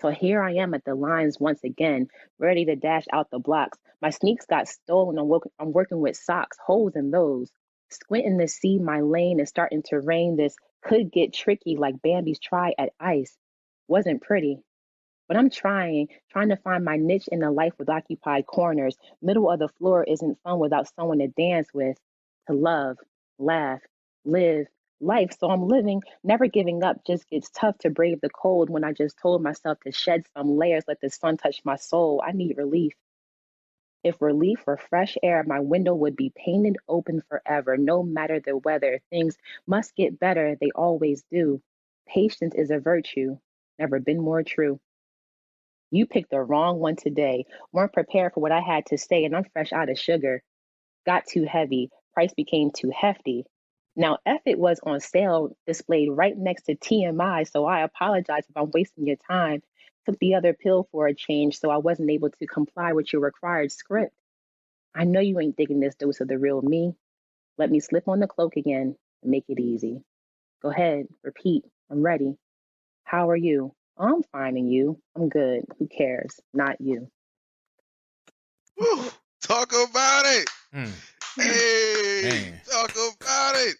[0.00, 2.08] So here I am at the lines once again,
[2.38, 3.78] ready to dash out the blocks.
[4.00, 5.16] My sneaks got stolen.
[5.16, 7.50] I'm, work- I'm working with socks, holes in those.
[7.90, 10.36] Squinting to see my lane is starting to rain.
[10.36, 13.36] This could get tricky like Bambi's try at ice.
[13.86, 14.58] Wasn't pretty.
[15.28, 18.96] But I'm trying, trying to find my niche in a life with occupied corners.
[19.22, 21.96] Middle of the floor isn't fun without someone to dance with,
[22.48, 22.98] to love,
[23.38, 23.80] laugh,
[24.24, 24.66] live
[25.00, 25.36] life.
[25.38, 27.04] So I'm living, never giving up.
[27.06, 30.56] Just gets tough to brave the cold when I just told myself to shed some
[30.56, 32.22] layers, let the sun touch my soul.
[32.24, 32.94] I need relief.
[34.04, 38.56] If relief were fresh air, my window would be painted open forever, no matter the
[38.56, 39.00] weather.
[39.10, 41.62] Things must get better, they always do.
[42.08, 43.38] Patience is a virtue,
[43.78, 44.80] never been more true.
[45.92, 49.36] You picked the wrong one today, weren't prepared for what I had to say, and
[49.36, 50.42] I'm fresh out of sugar.
[51.06, 53.44] Got too heavy, price became too hefty.
[53.96, 58.56] Now, F it was on sale, displayed right next to TMI, so I apologize if
[58.56, 59.62] I'm wasting your time.
[60.06, 63.22] Took the other pill for a change, so I wasn't able to comply with your
[63.22, 64.14] required script.
[64.94, 66.94] I know you ain't digging this dose of the real me.
[67.58, 70.02] Let me slip on the cloak again and make it easy.
[70.62, 71.64] Go ahead, repeat.
[71.90, 72.36] I'm ready.
[73.04, 73.74] How are you?
[73.98, 74.98] I'm fine, and you?
[75.16, 75.64] I'm good.
[75.78, 76.40] Who cares?
[76.52, 77.08] Not you.
[78.76, 79.10] Whew,
[79.42, 80.48] talk about it.
[80.74, 80.90] Mm.
[81.36, 82.60] Hey, Man.
[82.70, 83.76] talk about it.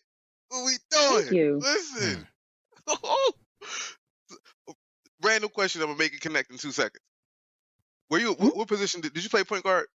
[0.48, 1.34] What we Thank doing?
[1.34, 1.60] you.
[1.60, 2.26] Listen.
[5.22, 5.82] Random question.
[5.82, 7.02] I'm gonna make it connect in two seconds.
[8.10, 9.86] Were you what, what position did, did you play point guard?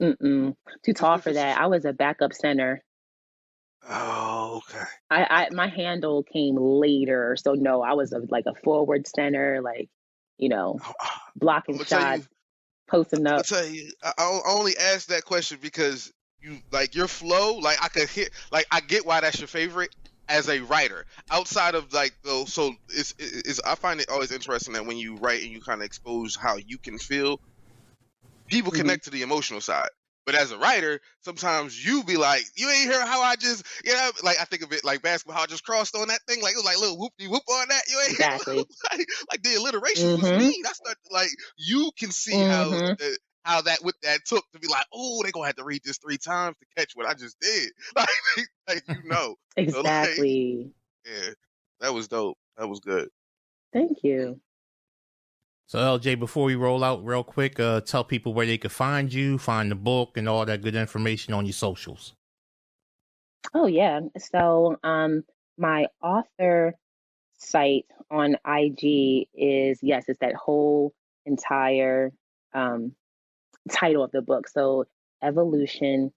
[0.00, 0.54] Mm-mm.
[0.84, 1.58] Too tall for that.
[1.58, 2.82] I was a backup center.
[3.82, 4.84] Oh, okay.
[5.10, 9.60] I, I my handle came later, so no, I was a, like a forward center,
[9.62, 9.88] like
[10.36, 10.80] you know,
[11.36, 12.18] blocking gonna tell you.
[12.18, 12.28] shots,
[12.88, 13.44] posting I'll up.
[13.44, 13.90] tell you.
[14.02, 17.58] I, I only asked that question because you like your flow.
[17.58, 18.30] Like I could hit.
[18.52, 19.90] Like I get why that's your favorite
[20.28, 21.04] as a writer.
[21.30, 25.16] Outside of like though, so it's, it's I find it always interesting that when you
[25.16, 27.38] write and you kind of expose how you can feel,
[28.48, 28.76] people Mhm.
[28.78, 29.88] connect to the emotional side.
[30.28, 33.94] But as a writer, sometimes you be like, you ain't hear how I just, you
[33.94, 36.42] know, like I think of it like basketball, how I just crossed on that thing,
[36.42, 37.82] like it was like little whoop de whoop on that.
[37.88, 38.56] You ain't hear- Exactly.
[38.92, 40.36] like, like the alliteration was Mhm.
[40.36, 40.66] mean.
[40.66, 42.98] I not like you can see how Mhm.
[42.98, 45.80] the, how that what that took to be like, oh, they gonna have to read
[45.82, 47.70] this three times to catch what I just did.
[47.96, 48.08] Like,
[48.68, 49.36] like you know,
[49.68, 50.70] So, like, Exactly.
[51.06, 51.30] yeah,
[51.80, 52.36] that was dope.
[52.58, 53.08] That was good.
[53.72, 54.38] Thank you.
[55.68, 59.12] So LJ, before we roll out real quick, uh, tell people where they could find
[59.12, 62.14] you, find the book, and all that good information on your socials.
[63.52, 64.00] Oh yeah.
[64.18, 65.24] So um
[65.58, 66.74] my author
[67.36, 70.94] site on IG is yes, it's that whole
[71.26, 72.12] entire
[72.54, 72.92] um
[73.70, 74.48] title of the book.
[74.48, 74.86] So
[75.22, 76.12] evolution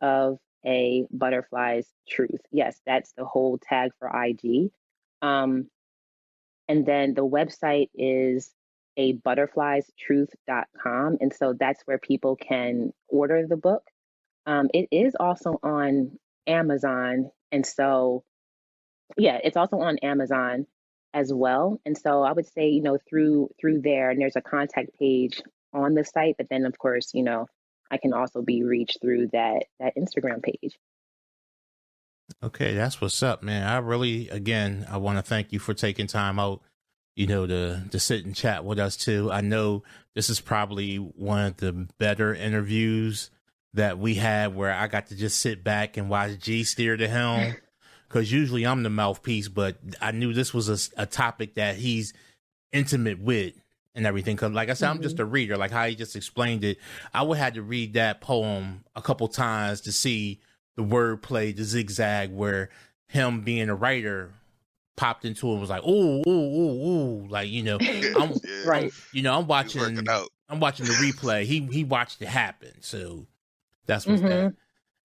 [0.00, 2.40] of a butterfly's truth.
[2.50, 4.70] Yes, that's the whole tag for IG.
[5.22, 5.70] Um
[6.68, 8.52] and then the website is
[8.96, 11.18] a butterfliestruth.com.
[11.20, 13.82] And so that's where people can order the book.
[14.46, 17.30] Um, it is also on Amazon.
[17.52, 18.24] And so,
[19.16, 20.66] yeah, it's also on Amazon
[21.12, 21.80] as well.
[21.84, 25.42] And so I would say, you know, through through there, and there's a contact page
[25.72, 27.46] on the site, but then of course, you know,
[27.90, 30.78] I can also be reached through that that Instagram page.
[32.42, 33.66] Okay, that's what's up, man.
[33.66, 36.60] I really, again, I want to thank you for taking time out,
[37.16, 39.32] you know, to to sit and chat with us too.
[39.32, 39.82] I know
[40.14, 43.30] this is probably one of the better interviews
[43.74, 47.08] that we had where I got to just sit back and watch G steer the
[47.08, 47.56] helm.
[48.08, 52.12] Because usually I'm the mouthpiece, but I knew this was a, a topic that he's
[52.72, 53.54] intimate with
[53.94, 54.36] and everything.
[54.36, 54.96] Because, like I said, mm-hmm.
[54.96, 55.22] I'm just mm-hmm.
[55.22, 55.56] a reader.
[55.56, 56.78] Like how he just explained it,
[57.12, 60.40] I would have to read that poem a couple times to see
[60.76, 62.70] the wordplay, the zigzag, where
[63.08, 64.32] him being a writer
[64.96, 68.64] popped into it was like, ooh, ooh, ooh, ooh, like you know, I'm yeah.
[68.66, 68.92] right.
[69.12, 69.98] You know, I'm watching.
[70.48, 71.44] I'm watching the replay.
[71.44, 72.80] He he watched it happen.
[72.80, 73.26] So
[73.86, 74.28] that's what's mm-hmm.
[74.28, 74.54] that.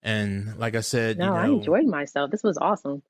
[0.02, 2.30] And like I said, no, you know, I enjoyed myself.
[2.30, 3.02] This was awesome.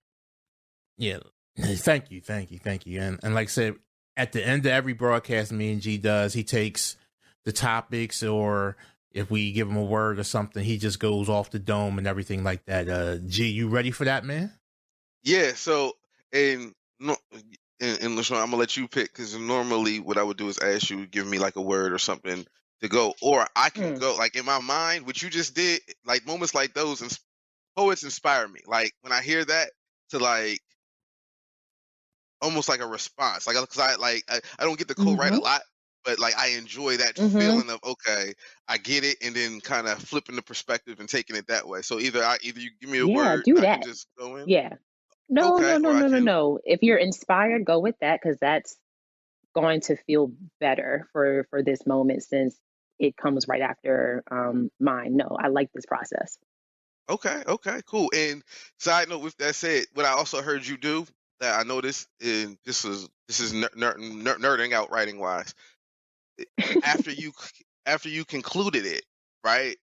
[0.98, 1.18] Yeah,
[1.58, 3.00] thank you, thank you, thank you.
[3.00, 3.74] And and like I said,
[4.16, 6.96] at the end of every broadcast, me and G does, he takes
[7.44, 8.76] the topics or
[9.10, 12.06] if we give him a word or something, he just goes off the dome and
[12.06, 12.88] everything like that.
[12.88, 14.52] Uh, G, you ready for that, man?
[15.22, 15.52] Yeah.
[15.54, 15.96] So,
[16.32, 17.16] and no,
[17.80, 20.90] and, and I'm gonna let you pick because normally what I would do is ask
[20.90, 22.46] you, give me like a word or something
[22.80, 24.00] to go, or I can mm.
[24.00, 25.06] go like in my mind.
[25.06, 27.16] What you just did, like moments like those, and
[27.76, 28.60] poets inspire me.
[28.66, 29.70] Like when I hear that,
[30.10, 30.60] to like
[32.40, 35.40] almost like a response, like because I like I, I don't get to co-write mm-hmm.
[35.40, 35.62] a lot,
[36.04, 37.38] but like I enjoy that mm-hmm.
[37.38, 38.34] feeling of okay,
[38.68, 41.82] I get it, and then kind of flipping the perspective and taking it that way.
[41.82, 43.82] So either I either you give me a yeah, word, do that.
[43.82, 44.48] just go in.
[44.48, 44.74] Yeah.
[45.32, 46.58] No, okay, no, no, no, no, no.
[46.64, 48.76] If you're inspired, go with that because that's
[49.54, 52.56] going to feel better for for this moment since
[52.98, 55.16] it comes right after um, mine.
[55.16, 56.36] No, I like this process.
[57.08, 58.10] Okay, okay, cool.
[58.14, 58.42] And
[58.78, 61.06] side note, with that said, what I also heard you do
[61.40, 65.54] that I noticed, and this is this is ner- ner- ner- nerding out writing wise.
[66.84, 67.32] after you
[67.86, 69.04] after you concluded it,
[69.42, 69.76] right?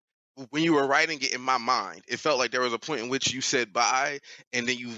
[0.52, 3.02] When you were writing it in my mind, it felt like there was a point
[3.02, 4.20] in which you said bye,
[4.54, 4.94] and then you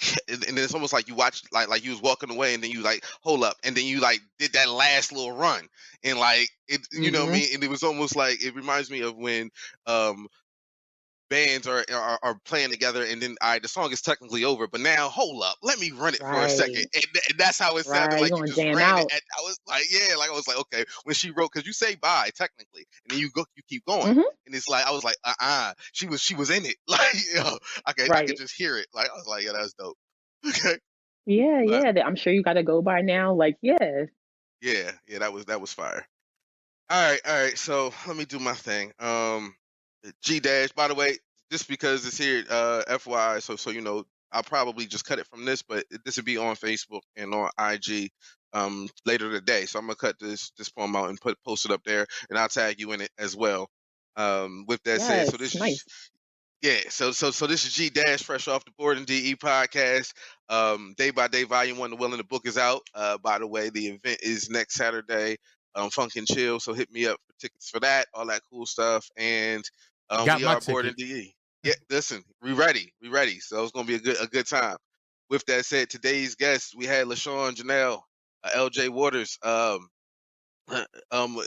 [0.28, 2.70] and, then it's almost like you watched like like you was walking away and then
[2.70, 5.68] you like hold up and then you like did that last little run
[6.04, 7.12] and like it you mm-hmm.
[7.12, 7.32] know what I mm-hmm.
[7.32, 9.50] mean and it was almost like it reminds me of when
[9.86, 10.28] um
[11.28, 14.80] bands are, are, are playing together and then I the song is technically over but
[14.80, 16.34] now hold up let me run it right.
[16.34, 18.22] for a second and, and that's how it sounded right.
[18.22, 19.00] like you, you just ran out.
[19.00, 21.72] it I was like yeah like I was like okay when she wrote because you
[21.72, 24.20] say bye technically and then you go you keep going mm-hmm.
[24.46, 27.14] and it's like I was like uh uh she was she was in it like
[27.14, 28.10] you know I could.
[28.10, 29.96] I could just hear it like I was like yeah that's dope
[30.48, 30.78] okay
[31.26, 34.04] yeah but, yeah I'm sure you got to go by now like yeah
[34.60, 36.06] yeah yeah that was that was fire
[36.90, 39.54] all right all right so let me do my thing um
[40.22, 40.72] G dash.
[40.72, 41.16] By the way,
[41.50, 45.26] just because it's here, uh, FYI, so so you know, I'll probably just cut it
[45.26, 48.10] from this, but this will be on Facebook and on IG
[48.54, 49.66] um later today.
[49.66, 52.38] So I'm gonna cut this this poem out and put post it up there, and
[52.38, 53.68] I'll tag you in it as well.
[54.16, 55.74] Um, with that yes, said, so this nice.
[55.74, 55.84] is
[56.60, 60.12] yeah, so so so this is G Dash, fresh off the BOREDinDE podcast.
[60.48, 61.90] Um, day by day, volume one.
[61.90, 62.82] The will and the book is out.
[62.92, 65.36] Uh, by the way, the event is next Saturday.
[65.76, 66.58] Um, Funk and Chill.
[66.58, 69.08] So hit me up for tickets for that, all that cool stuff.
[69.16, 69.62] And
[70.10, 71.34] um, we are BOREDinDE.
[71.64, 72.92] Yeah, listen, we ready.
[73.02, 73.40] We ready.
[73.40, 74.76] So it's gonna be a good a good time.
[75.30, 78.00] With that said, today's guest we had LaShawn Janelle,
[78.44, 79.88] uh, LJ Waters, um,
[81.10, 81.38] um,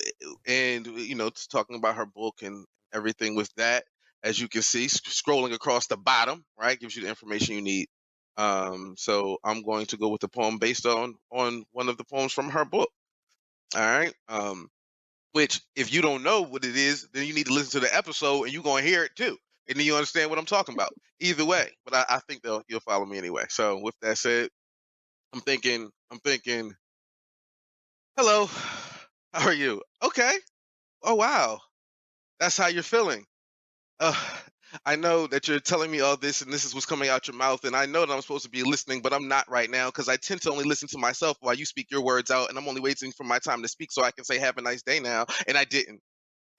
[0.45, 3.85] and you know, talking about her book and everything with that.
[4.23, 7.87] As you can see, scrolling across the bottom, right, gives you the information you need.
[8.37, 12.03] Um, so I'm going to go with the poem based on on one of the
[12.03, 12.89] poems from her book.
[13.75, 14.13] All right.
[14.27, 14.67] Um,
[15.33, 17.95] which if you don't know what it is, then you need to listen to the
[17.95, 20.93] episode and you're gonna hear it too and then you understand what I'm talking about.
[21.19, 23.45] Either way, but I, I think they'll you'll follow me anyway.
[23.49, 24.49] So with that said,
[25.33, 26.73] I'm thinking, I'm thinking,
[28.17, 28.47] hello,
[29.33, 29.81] how are you?
[30.03, 30.33] Okay.
[31.03, 31.59] Oh wow,
[32.39, 33.25] that's how you're feeling.
[33.99, 34.15] Uh,
[34.85, 37.37] I know that you're telling me all this and this is what's coming out your
[37.37, 39.87] mouth, and I know that I'm supposed to be listening, but I'm not right now
[39.87, 42.57] because I tend to only listen to myself while you speak your words out, and
[42.57, 44.83] I'm only waiting for my time to speak so I can say have a nice
[44.83, 46.01] day now, and I didn't.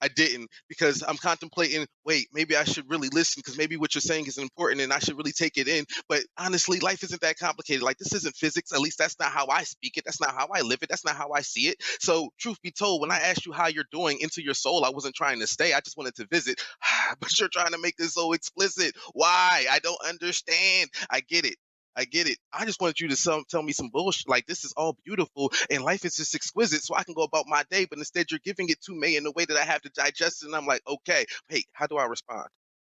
[0.03, 1.87] I didn't because I'm contemplating.
[2.05, 4.99] Wait, maybe I should really listen because maybe what you're saying is important and I
[4.99, 5.85] should really take it in.
[6.09, 7.83] But honestly, life isn't that complicated.
[7.83, 8.73] Like this isn't physics.
[8.73, 10.03] At least that's not how I speak it.
[10.05, 10.89] That's not how I live it.
[10.89, 11.77] That's not how I see it.
[11.99, 14.89] So, truth be told, when I asked you how you're doing into your soul, I
[14.89, 15.73] wasn't trying to stay.
[15.73, 16.61] I just wanted to visit.
[17.21, 18.95] but you're trying to make this so explicit.
[19.13, 19.65] Why?
[19.71, 20.89] I don't understand.
[21.09, 21.55] I get it.
[21.97, 22.37] I get it.
[22.53, 24.29] I just wanted you to some, tell me some bullshit.
[24.29, 27.45] Like this is all beautiful and life is just exquisite, so I can go about
[27.47, 27.85] my day.
[27.85, 30.43] But instead, you're giving it to me in a way that I have to digest
[30.43, 30.47] it.
[30.47, 32.47] And I'm like, okay, hey, how do I respond?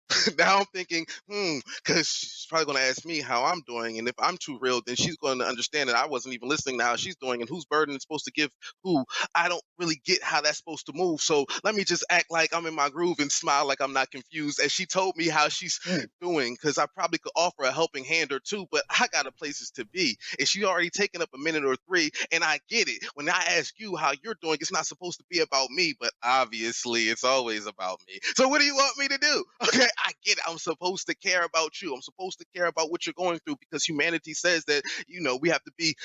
[0.37, 4.07] now I'm thinking, hmm, because she's probably going to ask me how I'm doing, and
[4.07, 6.85] if I'm too real, then she's going to understand that I wasn't even listening to
[6.85, 8.49] how she's doing, and whose burden is supposed to give
[8.83, 9.05] who.
[9.35, 12.53] I don't really get how that's supposed to move, so let me just act like
[12.55, 14.59] I'm in my groove and smile like I'm not confused.
[14.59, 16.05] And she told me how she's mm.
[16.21, 19.31] doing, because I probably could offer a helping hand or two, but I got a
[19.31, 22.87] places to be, and she already taken up a minute or three, and I get
[22.87, 23.03] it.
[23.15, 26.11] When I ask you how you're doing, it's not supposed to be about me, but
[26.23, 28.19] obviously it's always about me.
[28.35, 29.43] So what do you want me to do?
[29.67, 30.43] Okay, I get it.
[30.47, 31.93] I'm supposed to care about you.
[31.93, 35.37] I'm supposed to care about what you're going through because humanity says that, you know,
[35.37, 35.95] we have to be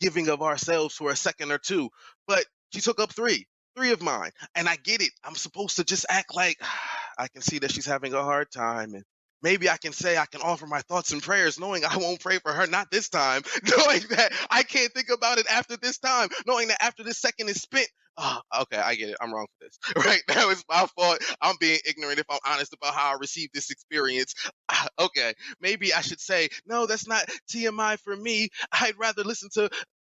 [0.00, 1.90] giving of ourselves for a second or two.
[2.26, 3.46] But she took up three,
[3.76, 4.30] three of mine.
[4.54, 5.12] And I get it.
[5.24, 6.58] I'm supposed to just act like
[7.18, 9.04] I can see that she's having a hard time and
[9.42, 12.38] maybe I can say I can offer my thoughts and prayers, knowing I won't pray
[12.38, 16.28] for her, not this time, knowing that I can't think about it after this time,
[16.46, 17.88] knowing that after this second is spent,
[18.18, 19.16] oh, okay, I get it.
[19.20, 19.78] I'm wrong for this.
[20.06, 21.18] Right now, it's my fault.
[21.40, 24.34] I'm being ignorant if I'm honest about how I received this experience.
[24.70, 28.48] Ah, okay, maybe I should say, no, that's not TMI for me.
[28.72, 29.70] I'd rather listen to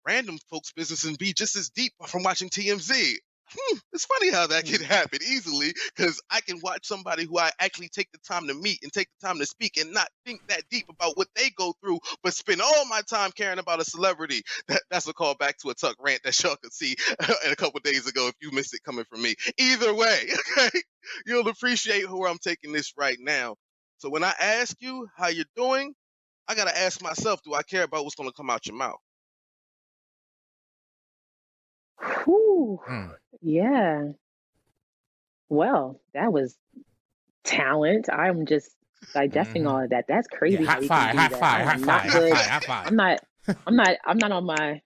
[0.07, 3.15] random folks' business and be just as deep from watching TMZ
[3.57, 4.85] hmm, it's funny how that can hmm.
[4.85, 8.79] happen easily because I can watch somebody who I actually take the time to meet
[8.83, 11.73] and take the time to speak and not think that deep about what they go
[11.81, 14.41] through, but spend all my time caring about a celebrity.
[14.67, 16.95] That, that's a call back to a Tuck rant that y'all could see
[17.49, 19.35] a couple days ago if you missed it coming from me.
[19.57, 20.81] Either way, okay,
[21.25, 23.55] you'll appreciate where I'm taking this right now.
[23.97, 25.93] So when I ask you how you're doing,
[26.47, 28.99] I gotta ask myself, do I care about what's gonna come out your mouth?
[31.99, 32.79] Whew.
[32.89, 33.11] Mm.
[33.41, 34.03] Yeah.
[35.49, 36.57] Well, that was
[37.43, 38.09] talent.
[38.11, 38.71] I'm just
[39.13, 39.71] digesting mm-hmm.
[39.71, 40.05] all of that.
[40.07, 40.63] That's crazy.
[40.63, 43.19] Yeah, high five, high five, high five, high five, I'm not,
[43.67, 44.81] I'm not, I'm not on my,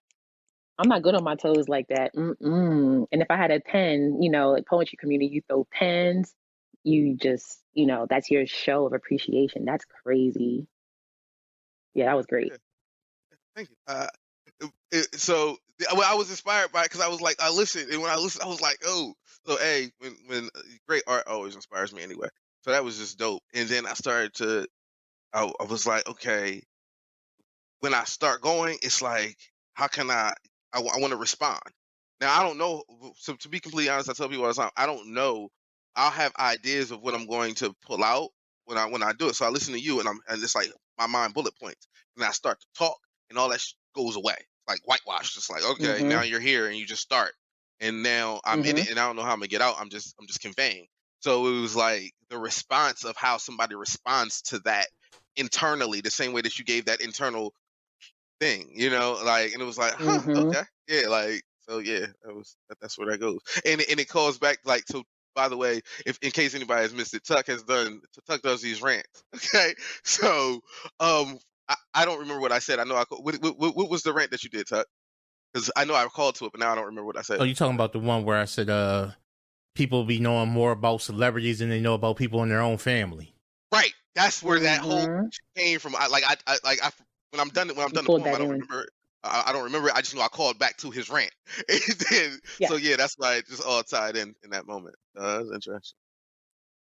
[0.77, 2.15] I'm not good on my toes like that.
[2.15, 3.05] Mm-mm.
[3.11, 6.33] And if I had a pen, you know, like poetry community, you throw pens,
[6.83, 9.65] you just, you know, that's your show of appreciation.
[9.65, 10.67] That's crazy.
[11.93, 12.53] Yeah, that was great.
[13.55, 13.75] Thank you.
[13.87, 14.07] Uh,
[14.91, 15.57] it, so well,
[15.87, 18.43] I was inspired by it because I was like, I listened, and when I listened,
[18.43, 19.13] I was like, oh,
[19.45, 22.27] so hey, when when uh, great art always inspires me anyway.
[22.61, 23.41] So that was just dope.
[23.53, 24.67] And then I started to,
[25.33, 26.63] I, I was like, okay,
[27.79, 29.37] when I start going, it's like,
[29.73, 30.33] how can I?
[30.73, 31.61] I, I want to respond.
[32.21, 32.83] Now I don't know.
[33.17, 35.49] So to be completely honest, I tell people all the time, I don't know.
[35.95, 38.29] I'll have ideas of what I'm going to pull out
[38.65, 39.35] when I when I do it.
[39.35, 42.25] So I listen to you, and I'm and it's like my mind bullet points, and
[42.25, 42.97] I start to talk,
[43.29, 44.35] and all that sh- goes away
[44.69, 45.35] like whitewashed.
[45.37, 46.09] It's like, okay, mm-hmm.
[46.09, 47.33] now you're here and you just start.
[47.81, 48.69] And now I'm mm-hmm.
[48.69, 49.75] in it and I don't know how I'm gonna get out.
[49.79, 50.87] I'm just I'm just conveying.
[51.21, 54.87] So it was like the response of how somebody responds to that
[55.35, 57.53] internally, the same way that you gave that internal
[58.39, 60.47] thing, you know, like and it was like, huh, mm-hmm.
[60.47, 60.61] okay.
[60.87, 63.39] Yeah, like so yeah, that was that, that's where that goes.
[63.65, 65.03] And and it calls back like to
[65.35, 68.61] by the way, if in case anybody has missed it, Tuck has done Tuck does
[68.61, 69.23] these rants.
[69.35, 70.61] Okay, so
[70.99, 71.39] um
[71.69, 72.79] I, I don't remember what I said.
[72.79, 74.87] I know I what, what, what was the rant that you did, Tuck?
[75.53, 77.39] Because I know I called to it, but now I don't remember what I said.
[77.39, 79.11] Oh, you talking about the one where I said uh
[79.75, 83.33] people be knowing more about celebrities than they know about people in their own family.
[83.71, 83.93] Right.
[84.15, 84.89] That's where that mm-hmm.
[84.89, 85.95] whole came from.
[85.95, 86.91] I like I, I like I
[87.31, 88.49] when I'm done when I'm done the poem, I don't in.
[88.49, 88.89] remember it.
[89.23, 89.89] I, I, don't remember.
[89.89, 89.95] It.
[89.95, 91.31] I just know I called back to his rant.
[91.67, 92.67] then, yeah.
[92.67, 94.95] So yeah, that's why it just all tied in in that moment.
[95.17, 95.97] Uh, that's interesting.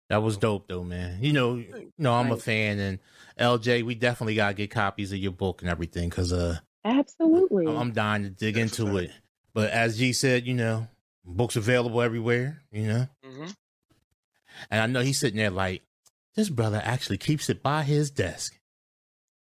[0.10, 1.20] That was dope though, man.
[1.22, 3.00] You know, you know, I'm a fan, and
[3.40, 7.92] LJ, we definitely gotta get copies of your book and everything because uh, absolutely, I'm
[7.92, 9.12] dying to dig That's into it.
[9.54, 10.88] But as G said, you know,
[11.24, 12.64] books available everywhere.
[12.72, 13.48] You know, mm-hmm.
[14.72, 15.84] and I know he's sitting there like,
[16.36, 18.58] this brother actually keeps it by his desk.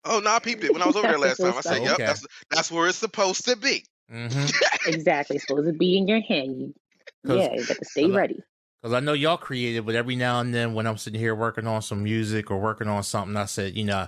[0.03, 1.53] Oh no, I peeped it when I was over there last time.
[1.55, 2.05] I said, "Yep, okay.
[2.05, 4.47] that's that's where it's supposed to be." Mm-hmm.
[4.89, 6.73] exactly, supposed to be in your hand.
[7.23, 8.41] yeah, you got to stay ready.
[8.81, 11.67] Because I know y'all creative, but every now and then when I'm sitting here working
[11.67, 14.07] on some music or working on something, I said, you know,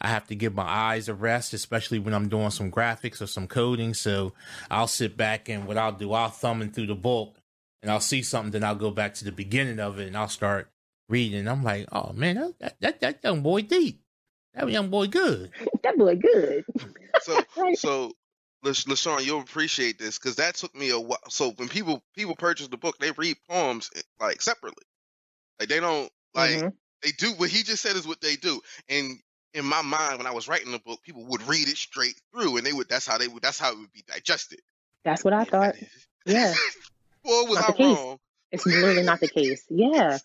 [0.00, 3.26] I have to give my eyes a rest, especially when I'm doing some graphics or
[3.26, 3.92] some coding.
[3.92, 4.32] So
[4.70, 7.36] I'll sit back and what I'll do, I'll thumbing through the book
[7.82, 10.28] and I'll see something, then I'll go back to the beginning of it and I'll
[10.28, 10.70] start
[11.10, 11.40] reading.
[11.40, 14.00] And I'm like, oh man, that, that, that young boy deep.
[14.54, 15.50] That young boy good.
[15.82, 16.64] that boy good.
[17.20, 17.40] so,
[17.74, 18.12] so
[18.64, 21.18] LaShawn, you'll appreciate this because that took me a while.
[21.28, 24.84] So when people people purchase the book, they read poems eh, like separately.
[25.58, 26.68] Like they don't like mm-hmm.
[27.02, 28.60] they do what he just said is what they do.
[28.88, 29.18] And
[29.54, 32.56] in my mind, when I was writing the book, people would read it straight through,
[32.56, 32.88] and they would.
[32.88, 33.42] That's how they would.
[33.42, 34.60] That's how it would be digested.
[35.04, 35.76] That's what I thought.
[36.26, 36.52] Yeah.
[37.24, 38.18] Boy, was not I wrong?
[38.50, 39.64] It's literally not the case.
[39.70, 40.18] Yeah.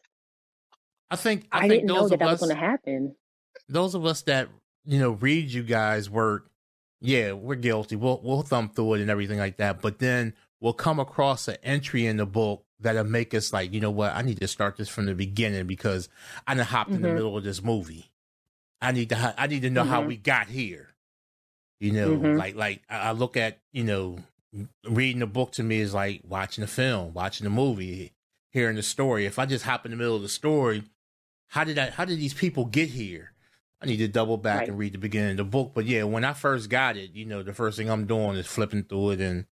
[1.11, 3.15] I think I, I think didn't know that that us, was going to happen.
[3.67, 4.49] Those of us that
[4.85, 6.48] you know read you guys work,
[7.01, 7.95] yeah, we're guilty.
[7.95, 9.81] We'll we'll thumb through it and everything like that.
[9.81, 13.79] But then we'll come across an entry in the book that'll make us like, you
[13.79, 14.15] know what?
[14.15, 16.09] I need to start this from the beginning because
[16.47, 16.97] I done hopped mm-hmm.
[16.97, 17.15] in the mm-hmm.
[17.15, 18.11] middle of this movie.
[18.81, 19.91] I need to I need to know mm-hmm.
[19.91, 20.89] how we got here.
[21.79, 22.37] You know, mm-hmm.
[22.37, 24.19] like like I look at you know
[24.87, 28.13] reading a book to me is like watching a film, watching a movie,
[28.51, 29.25] hearing the story.
[29.25, 30.83] If I just hop in the middle of the story,
[31.47, 31.89] how did I?
[31.89, 33.33] How did these people get here?
[33.81, 34.69] I need to double back right.
[34.69, 35.71] and read the beginning of the book.
[35.73, 38.47] But yeah, when I first got it, you know, the first thing I'm doing is
[38.47, 39.45] flipping through it and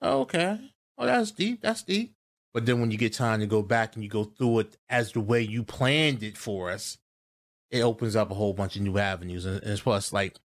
[0.00, 0.58] oh, okay,
[0.96, 2.14] oh that's deep, that's deep.
[2.54, 5.12] But then when you get time to go back and you go through it as
[5.12, 6.96] the way you planned it for us,
[7.70, 9.44] it opens up a whole bunch of new avenues.
[9.44, 10.38] And, and plus, like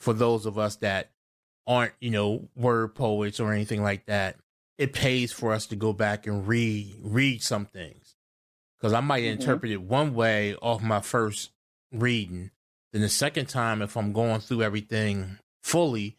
[0.00, 1.10] for those of us that
[1.66, 4.36] aren't, you know, word poets or anything like that,
[4.78, 8.14] it pays for us to go back and read read some things.
[8.78, 9.40] Because I might mm-hmm.
[9.40, 11.50] interpret it one way off my first
[11.92, 12.50] reading.
[12.92, 16.16] Then the second time, if I'm going through everything fully,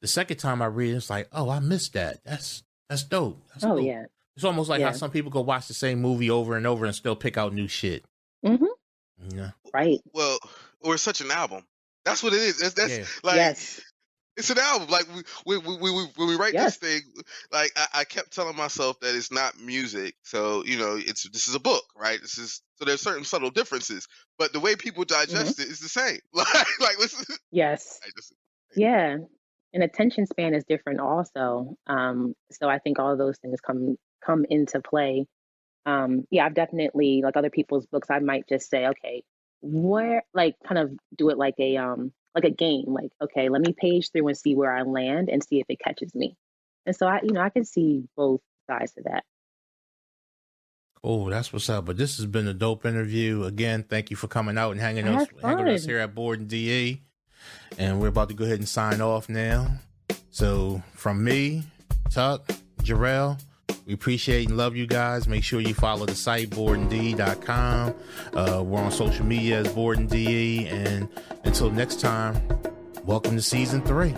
[0.00, 2.18] the second time I read, it's like, oh, I missed that.
[2.24, 3.42] That's that's dope.
[3.52, 3.86] That's oh dope.
[3.86, 4.04] yeah.
[4.36, 4.86] It's almost like yeah.
[4.86, 7.52] how some people go watch the same movie over and over and still pick out
[7.52, 8.04] new shit.
[8.44, 9.36] Mm-hmm.
[9.36, 9.50] Yeah.
[9.74, 10.00] Right.
[10.12, 10.38] Well,
[10.80, 11.64] or such an album.
[12.04, 12.60] That's what it is.
[12.60, 13.04] That's, that's yeah.
[13.22, 13.80] like yes.
[14.38, 14.88] It's an album.
[14.88, 15.06] Like
[15.44, 16.78] we, we, we, we when we write yes.
[16.78, 20.14] this thing, like I, I, kept telling myself that it's not music.
[20.22, 22.20] So you know, it's this is a book, right?
[22.20, 24.06] This is so there's certain subtle differences,
[24.38, 25.62] but the way people digest mm-hmm.
[25.62, 26.20] it is the same.
[26.32, 27.24] like, like listen.
[27.50, 27.98] Yes.
[28.16, 28.32] Just,
[28.76, 29.16] yeah,
[29.74, 31.74] and attention span is different also.
[31.88, 35.26] Um, so I think all of those things come come into play.
[35.84, 38.08] Um, yeah, I've definitely like other people's books.
[38.08, 39.24] I might just say, okay,
[39.62, 42.86] where like kind of do it like a um like a game.
[42.88, 45.78] Like, okay, let me page through and see where I land and see if it
[45.78, 46.36] catches me.
[46.86, 49.24] And so I, you know, I can see both sides of that.
[51.04, 51.86] Oh, that's what's up.
[51.86, 53.44] But this has been a dope interview.
[53.44, 57.00] Again, thank you for coming out and hanging us hanging us here at BOREDinDE.
[57.78, 59.68] And we're about to go ahead and sign off now.
[60.30, 61.64] So from me,
[62.10, 62.46] Tuck,
[62.82, 63.40] Jarrell,
[63.88, 65.26] we appreciate and love you guys.
[65.26, 67.94] Make sure you follow the site, boredinde.com.
[68.34, 70.10] Uh, we're on social media as Board and
[70.66, 71.08] And
[71.44, 72.38] until next time,
[73.04, 74.14] welcome to season three.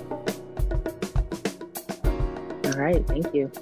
[2.64, 3.06] All right.
[3.06, 3.52] Thank you.